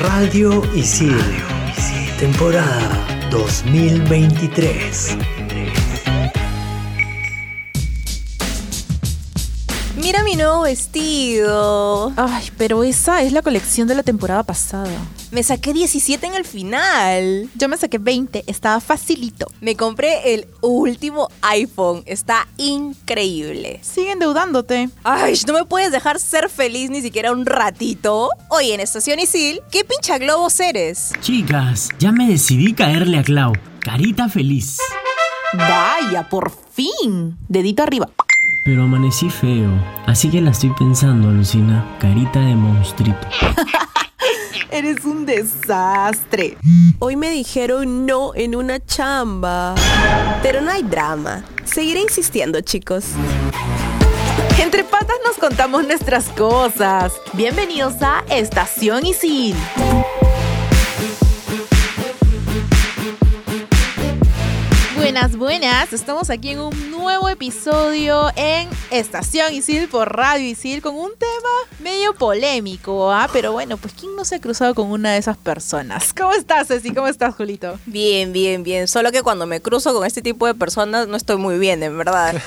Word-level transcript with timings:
Radio 0.00 0.62
Isil. 0.76 1.18
Temporada 2.20 3.04
2023. 3.32 5.16
Mira 9.96 10.22
mi 10.22 10.36
nuevo 10.36 10.62
vestido. 10.62 12.12
Ay, 12.16 12.48
pero 12.56 12.84
esa 12.84 13.22
es 13.22 13.32
la 13.32 13.42
colección 13.42 13.88
de 13.88 13.96
la 13.96 14.04
temporada 14.04 14.44
pasada. 14.44 14.96
Me 15.30 15.42
saqué 15.42 15.74
17 15.74 16.26
en 16.26 16.34
el 16.34 16.46
final. 16.46 17.50
Yo 17.54 17.68
me 17.68 17.76
saqué 17.76 17.98
20, 17.98 18.44
estaba 18.46 18.80
facilito. 18.80 19.46
Me 19.60 19.76
compré 19.76 20.32
el 20.32 20.46
último 20.62 21.28
iPhone. 21.42 22.02
Está 22.06 22.48
increíble. 22.56 23.78
Sigue 23.82 24.12
endeudándote. 24.12 24.88
Ay, 25.04 25.34
no 25.46 25.52
me 25.52 25.66
puedes 25.66 25.92
dejar 25.92 26.18
ser 26.18 26.48
feliz 26.48 26.88
ni 26.88 27.02
siquiera 27.02 27.30
un 27.30 27.44
ratito. 27.44 28.30
Oye, 28.48 28.72
en 28.72 28.80
Estación 28.80 29.18
Isil, 29.20 29.60
¿qué 29.70 29.84
pincha 29.84 30.16
globos 30.16 30.58
eres? 30.60 31.12
Chicas, 31.20 31.90
ya 31.98 32.10
me 32.10 32.26
decidí 32.26 32.72
caerle 32.72 33.18
a 33.18 33.22
Clau. 33.22 33.52
Carita 33.80 34.30
feliz. 34.30 34.78
Vaya, 35.52 36.26
por 36.30 36.52
fin. 36.72 37.36
Dedito 37.48 37.82
arriba. 37.82 38.08
Pero 38.64 38.82
amanecí 38.82 39.30
feo, 39.30 39.70
así 40.06 40.30
que 40.30 40.40
la 40.40 40.50
estoy 40.50 40.70
pensando, 40.78 41.30
Lucina. 41.30 41.86
Carita 42.00 42.40
de 42.40 42.54
monstruito. 42.54 43.26
Eres 44.70 45.04
un 45.06 45.24
desastre. 45.24 46.58
Hoy 46.98 47.16
me 47.16 47.30
dijeron 47.30 48.04
no 48.04 48.34
en 48.34 48.54
una 48.54 48.84
chamba. 48.84 49.74
Pero 50.42 50.60
no 50.60 50.70
hay 50.70 50.82
drama. 50.82 51.42
Seguiré 51.64 52.00
insistiendo, 52.00 52.60
chicos. 52.60 53.06
Entre 54.60 54.84
patas 54.84 55.16
nos 55.24 55.38
contamos 55.38 55.86
nuestras 55.86 56.26
cosas. 56.28 57.14
Bienvenidos 57.32 57.94
a 58.02 58.22
Estación 58.28 59.06
Isil. 59.06 59.56
Buenas, 65.18 65.36
buenas. 65.36 65.92
Estamos 65.92 66.30
aquí 66.30 66.50
en 66.50 66.60
un 66.60 66.90
nuevo 66.92 67.28
episodio 67.28 68.28
en 68.36 68.68
Estación 68.92 69.52
Isil 69.52 69.88
por 69.88 70.14
Radio 70.14 70.48
Isil 70.48 70.80
con 70.80 70.94
un 70.94 71.10
tema 71.18 71.82
medio 71.82 72.14
polémico, 72.14 73.10
¿ah? 73.10 73.28
Pero 73.32 73.50
bueno, 73.50 73.78
pues 73.78 73.94
¿quién 73.94 74.14
no 74.14 74.24
se 74.24 74.36
ha 74.36 74.40
cruzado 74.40 74.76
con 74.76 74.92
una 74.92 75.14
de 75.14 75.18
esas 75.18 75.36
personas? 75.36 76.14
¿Cómo 76.14 76.34
estás, 76.34 76.68
Ceci? 76.68 76.94
¿Cómo 76.94 77.08
estás, 77.08 77.34
Julito? 77.34 77.80
Bien, 77.86 78.32
bien, 78.32 78.62
bien. 78.62 78.86
Solo 78.86 79.10
que 79.10 79.22
cuando 79.24 79.44
me 79.44 79.60
cruzo 79.60 79.92
con 79.92 80.06
este 80.06 80.22
tipo 80.22 80.46
de 80.46 80.54
personas 80.54 81.08
no 81.08 81.16
estoy 81.16 81.36
muy 81.36 81.58
bien, 81.58 81.82
en 81.82 81.98
verdad. 81.98 82.40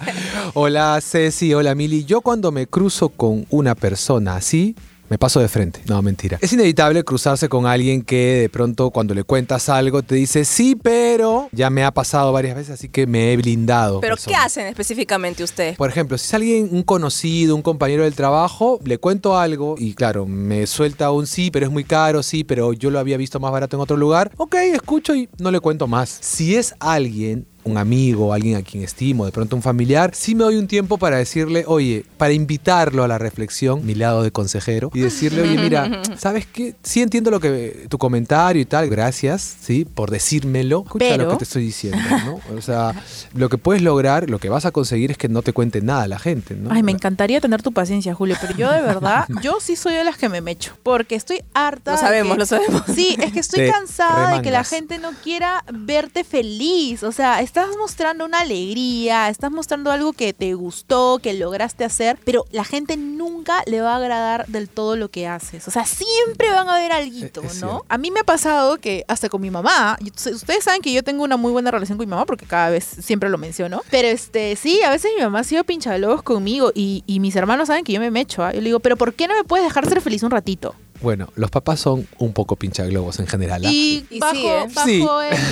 hola 0.54 0.98
Ceci, 1.02 1.52
hola 1.52 1.74
Mili. 1.74 2.06
Yo 2.06 2.22
cuando 2.22 2.52
me 2.52 2.66
cruzo 2.66 3.10
con 3.10 3.46
una 3.50 3.74
persona 3.74 4.36
así, 4.36 4.74
me 5.08 5.18
paso 5.18 5.40
de 5.40 5.48
frente. 5.48 5.80
No, 5.86 6.00
mentira. 6.02 6.38
Es 6.40 6.52
inevitable 6.52 7.04
cruzarse 7.04 7.48
con 7.48 7.66
alguien 7.66 8.02
que 8.02 8.40
de 8.40 8.48
pronto 8.48 8.90
cuando 8.90 9.14
le 9.14 9.24
cuentas 9.24 9.68
algo 9.68 10.02
te 10.02 10.14
dice, 10.14 10.44
sí, 10.44 10.76
pero 10.76 11.48
ya 11.52 11.70
me 11.70 11.84
ha 11.84 11.92
pasado 11.92 12.32
varias 12.32 12.56
veces, 12.56 12.74
así 12.74 12.88
que 12.88 13.06
me 13.06 13.32
he 13.32 13.36
blindado. 13.36 14.00
¿Pero 14.00 14.16
persona. 14.16 14.36
qué 14.36 14.44
hacen 14.44 14.66
específicamente 14.66 15.44
usted? 15.44 15.76
Por 15.76 15.90
ejemplo, 15.90 16.16
si 16.18 16.26
es 16.26 16.34
alguien, 16.34 16.68
un 16.72 16.82
conocido, 16.82 17.54
un 17.54 17.62
compañero 17.62 18.04
del 18.04 18.14
trabajo, 18.14 18.80
le 18.84 18.98
cuento 18.98 19.36
algo 19.36 19.74
y 19.78 19.94
claro, 19.94 20.26
me 20.26 20.66
suelta 20.66 21.10
un 21.10 21.26
sí, 21.26 21.50
pero 21.50 21.66
es 21.66 21.72
muy 21.72 21.84
caro, 21.84 22.22
sí, 22.22 22.44
pero 22.44 22.72
yo 22.72 22.90
lo 22.90 22.98
había 22.98 23.16
visto 23.16 23.40
más 23.40 23.52
barato 23.52 23.76
en 23.76 23.82
otro 23.82 23.96
lugar. 23.96 24.32
Ok, 24.36 24.54
escucho 24.54 25.14
y 25.14 25.28
no 25.38 25.50
le 25.50 25.60
cuento 25.60 25.86
más. 25.86 26.18
Si 26.20 26.56
es 26.56 26.74
alguien 26.80 27.46
un 27.64 27.78
amigo, 27.78 28.32
alguien 28.32 28.56
a 28.56 28.62
quien 28.62 28.82
estimo, 28.84 29.24
de 29.26 29.32
pronto 29.32 29.56
un 29.56 29.62
familiar, 29.62 30.12
sí 30.14 30.34
me 30.34 30.44
doy 30.44 30.56
un 30.56 30.66
tiempo 30.68 30.98
para 30.98 31.16
decirle, 31.16 31.64
oye, 31.66 32.04
para 32.16 32.32
invitarlo 32.32 33.04
a 33.04 33.08
la 33.08 33.18
reflexión, 33.18 33.84
mi 33.86 33.94
lado 33.94 34.22
de 34.22 34.30
consejero, 34.30 34.90
y 34.94 35.00
decirle, 35.00 35.42
oye, 35.42 35.58
mira, 35.58 36.02
¿sabes 36.18 36.46
qué? 36.46 36.74
Sí 36.82 37.00
entiendo 37.02 37.30
lo 37.30 37.40
que 37.40 37.86
tu 37.88 37.98
comentario 37.98 38.60
y 38.60 38.64
tal, 38.64 38.88
gracias, 38.90 39.56
sí, 39.60 39.84
por 39.84 40.10
decírmelo. 40.10 40.82
Escucha 40.84 41.06
Pero- 41.08 41.24
lo 41.24 41.30
que 41.30 41.36
te 41.38 41.44
estoy 41.44 41.64
diciendo, 41.64 41.98
¿no? 42.24 42.40
O 42.56 42.60
sea, 42.62 42.94
lo 43.34 43.48
que 43.48 43.58
puedes 43.58 43.82
lograr, 43.82 44.28
lo 44.30 44.38
que 44.38 44.48
vas 44.48 44.64
a 44.66 44.70
conseguir 44.70 45.10
es 45.10 45.18
que 45.18 45.28
no 45.28 45.42
te 45.42 45.52
cuente 45.52 45.80
nada 45.80 46.06
la 46.08 46.18
gente, 46.18 46.54
¿no? 46.54 46.70
Ay, 46.72 46.82
me 46.82 46.92
encantaría 46.92 47.40
tener 47.40 47.62
tu 47.62 47.72
paciencia, 47.72 48.14
Julio, 48.14 48.36
pero 48.40 48.54
yo 48.56 48.70
de 48.70 48.80
verdad, 48.82 49.26
yo 49.42 49.58
sí 49.60 49.76
soy 49.76 49.94
de 49.94 50.04
las 50.04 50.16
que 50.18 50.28
me 50.28 50.40
mecho, 50.40 50.76
porque 50.82 51.14
estoy 51.14 51.40
harta. 51.54 51.92
Lo 51.92 51.96
de 51.96 52.02
sabemos, 52.02 52.32
que- 52.34 52.38
lo 52.40 52.46
sabemos. 52.46 52.82
Sí, 52.94 53.16
es 53.20 53.32
que 53.32 53.40
estoy 53.40 53.60
Te 53.66 53.70
cansada 53.70 54.36
de 54.36 54.42
que 54.42 54.50
la 54.50 54.64
gente 54.64 54.98
no 54.98 55.10
quiera 55.22 55.64
verte 55.72 56.24
feliz. 56.24 57.02
O 57.02 57.12
sea, 57.12 57.40
estás 57.54 57.76
mostrando 57.76 58.24
una 58.24 58.40
alegría, 58.40 59.28
estás 59.28 59.52
mostrando 59.52 59.92
algo 59.92 60.12
que 60.12 60.32
te 60.32 60.54
gustó, 60.54 61.20
que 61.22 61.34
lograste 61.34 61.84
hacer, 61.84 62.18
pero 62.24 62.46
la 62.50 62.64
gente 62.64 62.96
nunca 62.96 63.62
le 63.66 63.80
va 63.80 63.92
a 63.92 63.96
agradar 63.98 64.44
del 64.48 64.68
todo 64.68 64.96
lo 64.96 65.08
que 65.08 65.28
haces. 65.28 65.68
O 65.68 65.70
sea, 65.70 65.86
siempre 65.86 66.50
van 66.50 66.68
a 66.68 66.74
ver 66.78 66.90
es 66.90 67.12
¿no? 67.12 67.48
cierto. 67.48 67.84
A 67.88 67.96
mí 67.96 68.10
me 68.10 68.18
ha 68.18 68.24
pasado 68.24 68.78
que 68.78 69.04
hasta 69.06 69.28
con 69.28 69.40
mi 69.40 69.52
mamá, 69.52 69.96
ustedes 70.02 70.64
saben 70.64 70.82
que 70.82 70.92
yo 70.92 71.04
tengo 71.04 71.22
una 71.22 71.36
muy 71.36 71.52
buena 71.52 71.70
relación 71.70 71.96
con 71.96 72.08
mi 72.08 72.10
mamá 72.10 72.26
porque 72.26 72.44
cada 72.44 72.70
vez 72.70 72.84
siempre 72.84 73.30
lo 73.30 73.38
menciono, 73.38 73.82
pero 73.88 74.08
este, 74.08 74.56
sí, 74.56 74.82
a 74.82 74.90
veces 74.90 75.12
mi 75.16 75.22
mamá 75.22 75.38
ha 75.38 75.44
sido 75.44 75.62
pinchaglobos 75.62 76.24
conmigo 76.24 76.72
y, 76.74 77.04
y 77.06 77.20
mis 77.20 77.36
hermanos 77.36 77.68
saben 77.68 77.84
que 77.84 77.92
yo 77.92 78.00
me 78.00 78.10
mecho. 78.10 78.42
¿ah? 78.42 78.52
Yo 78.52 78.62
le 78.62 78.66
digo, 78.66 78.80
pero 78.80 78.96
¿por 78.96 79.14
qué 79.14 79.28
no 79.28 79.36
me 79.36 79.44
puedes 79.44 79.64
dejar 79.64 79.88
ser 79.88 80.00
feliz 80.00 80.24
un 80.24 80.32
ratito? 80.32 80.74
Bueno, 81.00 81.28
los 81.34 81.50
papás 81.50 81.80
son 81.80 82.06
un 82.18 82.32
poco 82.32 82.56
pinchaglobos 82.56 83.18
en 83.20 83.26
general. 83.26 83.64
¿ah? 83.66 83.70
Y, 83.70 84.06
Y 84.10 84.18
bajo, 84.18 84.34
sí, 84.34 84.46
¿eh? 84.46 84.66
bajo 84.74 84.86
Sí. 84.88 85.06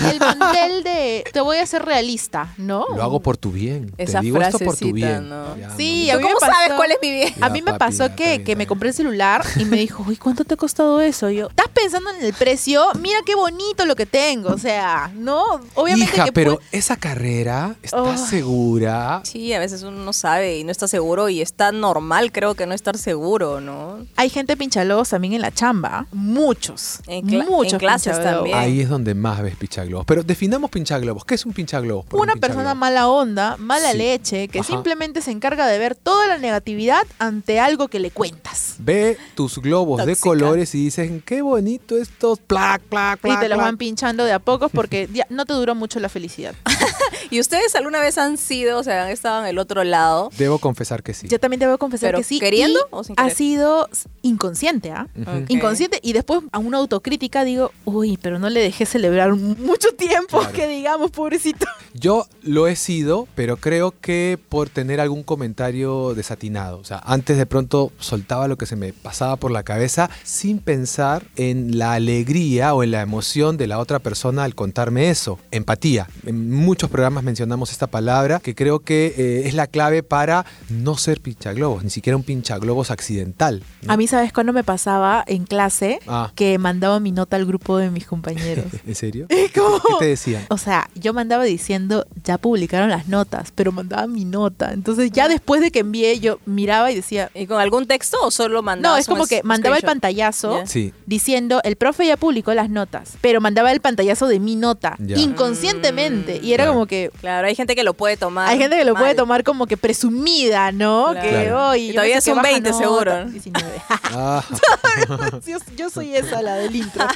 el, 0.07 0.13
el 0.13 0.19
mantel 0.39 0.83
de 0.85 1.25
te 1.33 1.41
voy 1.41 1.59
a 1.59 1.67
ser 1.67 1.85
realista, 1.85 2.55
¿no? 2.59 2.87
Lo 2.95 3.03
hago 3.03 3.21
por 3.21 3.37
tu 3.37 3.51
bien. 3.53 3.93
Esa 3.99 4.21
Te 4.21 4.25
digo 4.27 4.41
esto 4.41 4.59
por 4.59 4.77
tu 4.77 4.87
frasecita, 4.89 4.95
bien. 4.95 5.29
¿no? 5.29 5.57
Ya, 5.57 5.71
Sí, 5.77 6.11
a 6.11 6.15
¿Tú 6.15 6.21
mí 6.21 6.27
me 6.27 6.35
cómo 6.35 6.41
sabes 6.41 6.57
pasó- 6.69 6.77
cuál 6.77 6.91
es 6.93 6.99
mi 7.03 7.11
bien? 7.11 7.35
A 7.41 7.49
mí 7.49 7.61
me 7.63 7.73
papi, 7.73 7.79
pasó 7.79 8.07
ya, 8.07 8.15
que, 8.17 8.45
que 8.45 8.57
me 8.57 8.67
compré 8.67 8.89
el 8.91 8.95
celular 8.95 9.45
y 9.57 9.65
me 9.65 9.77
dijo, 9.77 10.05
uy, 10.07 10.17
¿cuánto 10.17 10.45
te 10.45 10.55
ha 10.55 10.57
costado 10.57 11.01
eso? 11.01 11.29
Y 11.31 11.37
yo, 11.37 11.49
¿estás 11.49 11.69
pensando 11.69 12.11
en 12.11 12.25
el 12.25 12.33
precio? 12.35 12.87
Mira 13.01 13.19
qué 13.27 13.35
bonito 13.35 13.85
lo 13.85 13.97
que 13.97 14.07
tengo. 14.07 14.51
O 14.51 14.59
sea, 14.59 15.11
no, 15.15 15.61
obviamente 15.75 16.15
Hija, 16.15 16.25
que 16.27 16.33
pero 16.33 16.61
esa 16.73 16.97
carrera, 16.97 17.77
¿estás 17.83 18.23
Ay. 18.23 18.29
segura? 18.31 19.21
Sí, 19.25 19.53
a 19.53 19.59
veces 19.59 19.83
uno 19.83 19.99
no 19.99 20.13
sabe 20.13 20.59
y 20.59 20.65
no 20.65 20.71
está 20.71 20.89
seguro 20.89 21.29
y 21.29 21.41
está 21.41 21.73
normal, 21.73 22.33
creo 22.33 22.55
que 22.55 22.67
no 22.67 22.75
estar 22.75 22.97
seguro, 22.99 23.61
¿no? 23.61 24.07
hay 24.17 24.29
gente 24.31 24.57
pinchalobos 24.57 25.09
también 25.09 25.32
en 25.35 25.43
la 25.43 25.51
chamba. 25.51 26.07
Muchos. 26.13 27.01
En 27.07 27.27
muchos 27.27 27.75
en 27.75 27.79
clases 27.79 28.23
también. 28.23 28.57
Ahí 28.57 28.81
es 28.81 28.89
donde 28.89 29.15
más 29.15 29.43
ves 29.43 29.57
pinchaglobos. 29.57 30.07
Pero 30.07 30.23
definamos 30.23 30.71
pinchaglobos. 30.71 31.25
¿Qué 31.25 31.35
es 31.35 31.47
un 31.47 31.53
un 31.53 31.57
Una 31.57 32.35
persona 32.37 32.71
pinchaglobo. 32.73 32.75
mala 32.75 33.09
onda, 33.09 33.57
mala 33.59 33.93
Sí. 33.93 33.99
leche, 33.99 34.49
que 34.49 34.61
Ajá. 34.61 34.67
simplemente 34.73 35.21
se 35.23 35.31
encarga 35.31 35.67
de 35.67 35.79
ver 35.79 35.95
toda 35.95 36.27
la 36.27 36.39
negatividad 36.39 37.03
ante 37.19 37.61
algo 37.61 37.89
que 37.89 37.99
le 38.01 38.11
cuentas. 38.11 38.77
Ve 38.79 39.17
tus 39.35 39.59
globos 39.59 40.05
de 40.05 40.17
colores 40.17 40.75
y 40.75 40.85
dices, 40.85 41.11
qué 41.25 41.43
bonito 41.43 41.97
estos, 41.97 42.39
plac, 42.41 42.83
plac, 42.83 43.19
Y 43.25 43.37
te 43.39 43.49
los 43.49 43.57
plac". 43.57 43.67
van 43.69 43.77
pinchando 43.77 44.25
de 44.25 44.33
a 44.33 44.39
pocos 44.39 44.71
porque 44.75 45.09
ya 45.13 45.27
no 45.31 45.45
te 45.47 45.53
duró 45.53 45.75
mucho 45.75 46.01
la 46.01 46.09
felicidad. 46.09 46.55
¿Y 47.31 47.41
ustedes 47.41 47.75
alguna 47.77 48.01
vez 48.01 48.19
han 48.19 48.37
sido, 48.37 48.79
o 48.79 48.83
sea, 48.83 49.05
han 49.05 49.11
estado 49.11 49.41
en 49.43 49.47
el 49.49 49.59
otro 49.59 49.85
lado? 49.85 50.31
Debo 50.37 50.59
confesar 50.59 51.03
que 51.03 51.15
sí. 51.15 51.29
Yo 51.29 51.39
también 51.39 51.61
debo 51.61 51.79
confesar 51.79 52.09
¿Pero 52.09 52.19
que 52.19 52.25
sí. 52.25 52.41
queriendo 52.41 52.79
y 52.81 52.83
o 52.91 53.05
sin 53.05 53.15
Ha 53.19 53.25
querer? 53.25 53.37
sido 53.37 53.89
inconsciente, 54.23 54.91
¿ah? 54.91 55.07
Inconsciente 55.49 55.99
y 56.03 56.13
después 56.13 56.41
a 56.53 56.59
una 56.59 56.79
autocrítica 56.79 57.45
digo, 57.45 57.73
uy, 57.85 58.19
pero 58.21 58.39
no 58.39 58.49
le 58.51 58.61
dejé 58.61 58.87
celebrar 58.87 59.35
mucho 59.35 59.93
tiempo, 59.97 60.39
Claro. 60.41 60.53
que 60.53 60.69
digamos, 60.69 61.11
pobrecito. 61.11 61.67
Yo 61.95 62.27
lo 62.43 62.67
he 62.69 62.77
sido, 62.77 63.29
pero 63.35 63.57
creo 63.59 63.95
que 64.01 64.39
por 64.49 64.69
tener 64.71 65.01
algún 65.01 65.23
comentario 65.23 66.15
desatinado. 66.15 66.79
O 66.79 66.85
sea, 66.85 67.03
antes 67.05 67.37
de 67.37 67.47
pronto 67.47 67.93
soltaba 67.99 68.49
lo 68.49 68.57
que 68.57 68.67
se 68.67 68.77
me 68.77 68.93
pasaba 68.93 69.37
por 69.37 69.51
la 69.51 69.63
cabeza 69.63 70.09
sin 70.23 70.59
pensar 70.59 71.25
en 71.37 71.79
la 71.79 71.93
alegría 71.93 72.75
o 72.75 72.83
en 72.83 72.91
la 72.93 73.03
emoción 73.03 73.57
de 73.59 73.67
la 73.67 73.79
otra 73.79 73.99
persona 73.99 74.45
al 74.45 74.55
contarme 74.55 75.11
eso. 75.11 75.39
Empatía. 75.51 76.09
En 76.27 76.51
muchos 76.51 76.89
programas 76.91 77.25
mencionamos 77.25 77.73
esta 77.73 77.87
palabra 77.87 78.41
que 78.41 78.55
creo 78.55 78.81
que 78.81 79.15
eh, 79.17 79.43
es 79.47 79.55
la 79.55 79.67
clave 79.67 80.03
para 80.03 80.47
no 80.71 80.97
ser 80.97 81.21
pinchaglobos, 81.21 81.85
ni 81.85 81.91
siquiera 81.91 82.17
un 82.17 82.23
pinchaglobos 82.23 82.91
accidental. 82.91 83.63
¿no? 83.83 83.93
A 83.93 83.97
mí, 83.97 84.07
¿sabes 84.07 84.33
cuándo 84.33 84.53
me 84.53 84.65
pasaba 84.65 85.12
en 85.27 85.45
clase? 85.45 85.99
Ah. 86.07 86.31
Que 86.35 86.59
mandaba 86.59 86.99
mi 87.01 87.13
nota 87.13 87.37
al 87.37 87.45
grupo 87.47 87.77
de 87.77 87.91
mis 87.91 88.07
compañeros. 88.07 88.65
¿En 88.87 88.95
serio? 88.95 89.27
¿Cómo? 89.55 89.79
¿Qué 89.81 89.95
te 89.99 90.05
decían? 90.07 90.45
O 90.49 90.59
sea, 90.59 90.89
yo 90.95 91.13
mandaba 91.13 91.45
diciendo, 91.45 92.07
ya 92.25 92.39
publicaron 92.39 92.89
las 92.91 93.09
notas, 93.09 93.53
pero 93.55 93.73
mandaba 93.73 94.07
mi 94.07 94.25
nota. 94.25 94.73
Entonces, 94.73 95.11
ya 95.13 95.29
después 95.29 95.61
de 95.61 95.71
que 95.71 95.81
envié, 95.81 96.19
yo 96.21 96.39
miraba 96.47 96.91
y 96.91 96.95
decía, 96.97 97.31
¿Y 97.35 97.47
con 97.47 97.61
algún 97.61 97.87
texto 97.87 98.17
o 98.23 98.31
solo 98.31 98.57
no, 98.57 98.63
mandabas 98.63 99.01
es 99.01 99.07
como 99.09 99.27
que 99.27 99.43
mandaba 99.43 99.77
el 99.77 99.83
pantallazo. 99.83 100.63
Sí. 100.67 100.93
diciendo, 101.07 101.61
el 101.65 101.77
profe 101.77 102.07
ya 102.07 102.17
publicó 102.17 102.55
las 102.55 102.71
notas, 102.71 103.15
pero 103.21 103.41
mandaba 103.41 103.73
el 103.73 103.81
pantallazo 103.81 104.27
de 104.29 104.39
mi 104.41 104.57
nota, 104.57 104.97
inconscientemente. 104.99 106.41
Y 106.43 106.53
era 106.53 106.65
Claro. 106.65 106.75
como 106.75 106.87
que, 106.87 107.11
Claro, 107.21 107.47
hay 107.49 107.55
gente 107.55 107.75
que 107.75 107.83
lo 107.83 107.95
puede 107.95 108.17
tomar. 108.17 108.49
hay 108.49 108.59
gente 108.59 108.77
que 108.77 108.85
lo 108.85 108.95
puede 108.95 109.15
tomar 109.15 109.43
como 109.45 109.67
que 109.67 109.77
presumida, 109.77 110.73
¿no? 110.73 111.09
Claro. 111.13 111.21
Que, 111.23 111.29
Claro. 111.31 111.69
"Oye, 111.71 111.81
Y 111.81 111.87
yo 111.89 111.95
todavía 111.95 112.19
es 112.19 112.27
un 112.29 112.37
baja 112.37 112.49
20 112.49 112.71
nota". 112.71 112.83
seguro. 112.83 113.25
19. 113.27 113.69
Ah, 113.89 114.43
yo, 115.47 115.59
yo 115.77 115.91
soy 115.91 116.17
esa, 116.17 116.43
la 116.43 116.55
del 116.55 116.77
intro. 116.77 117.07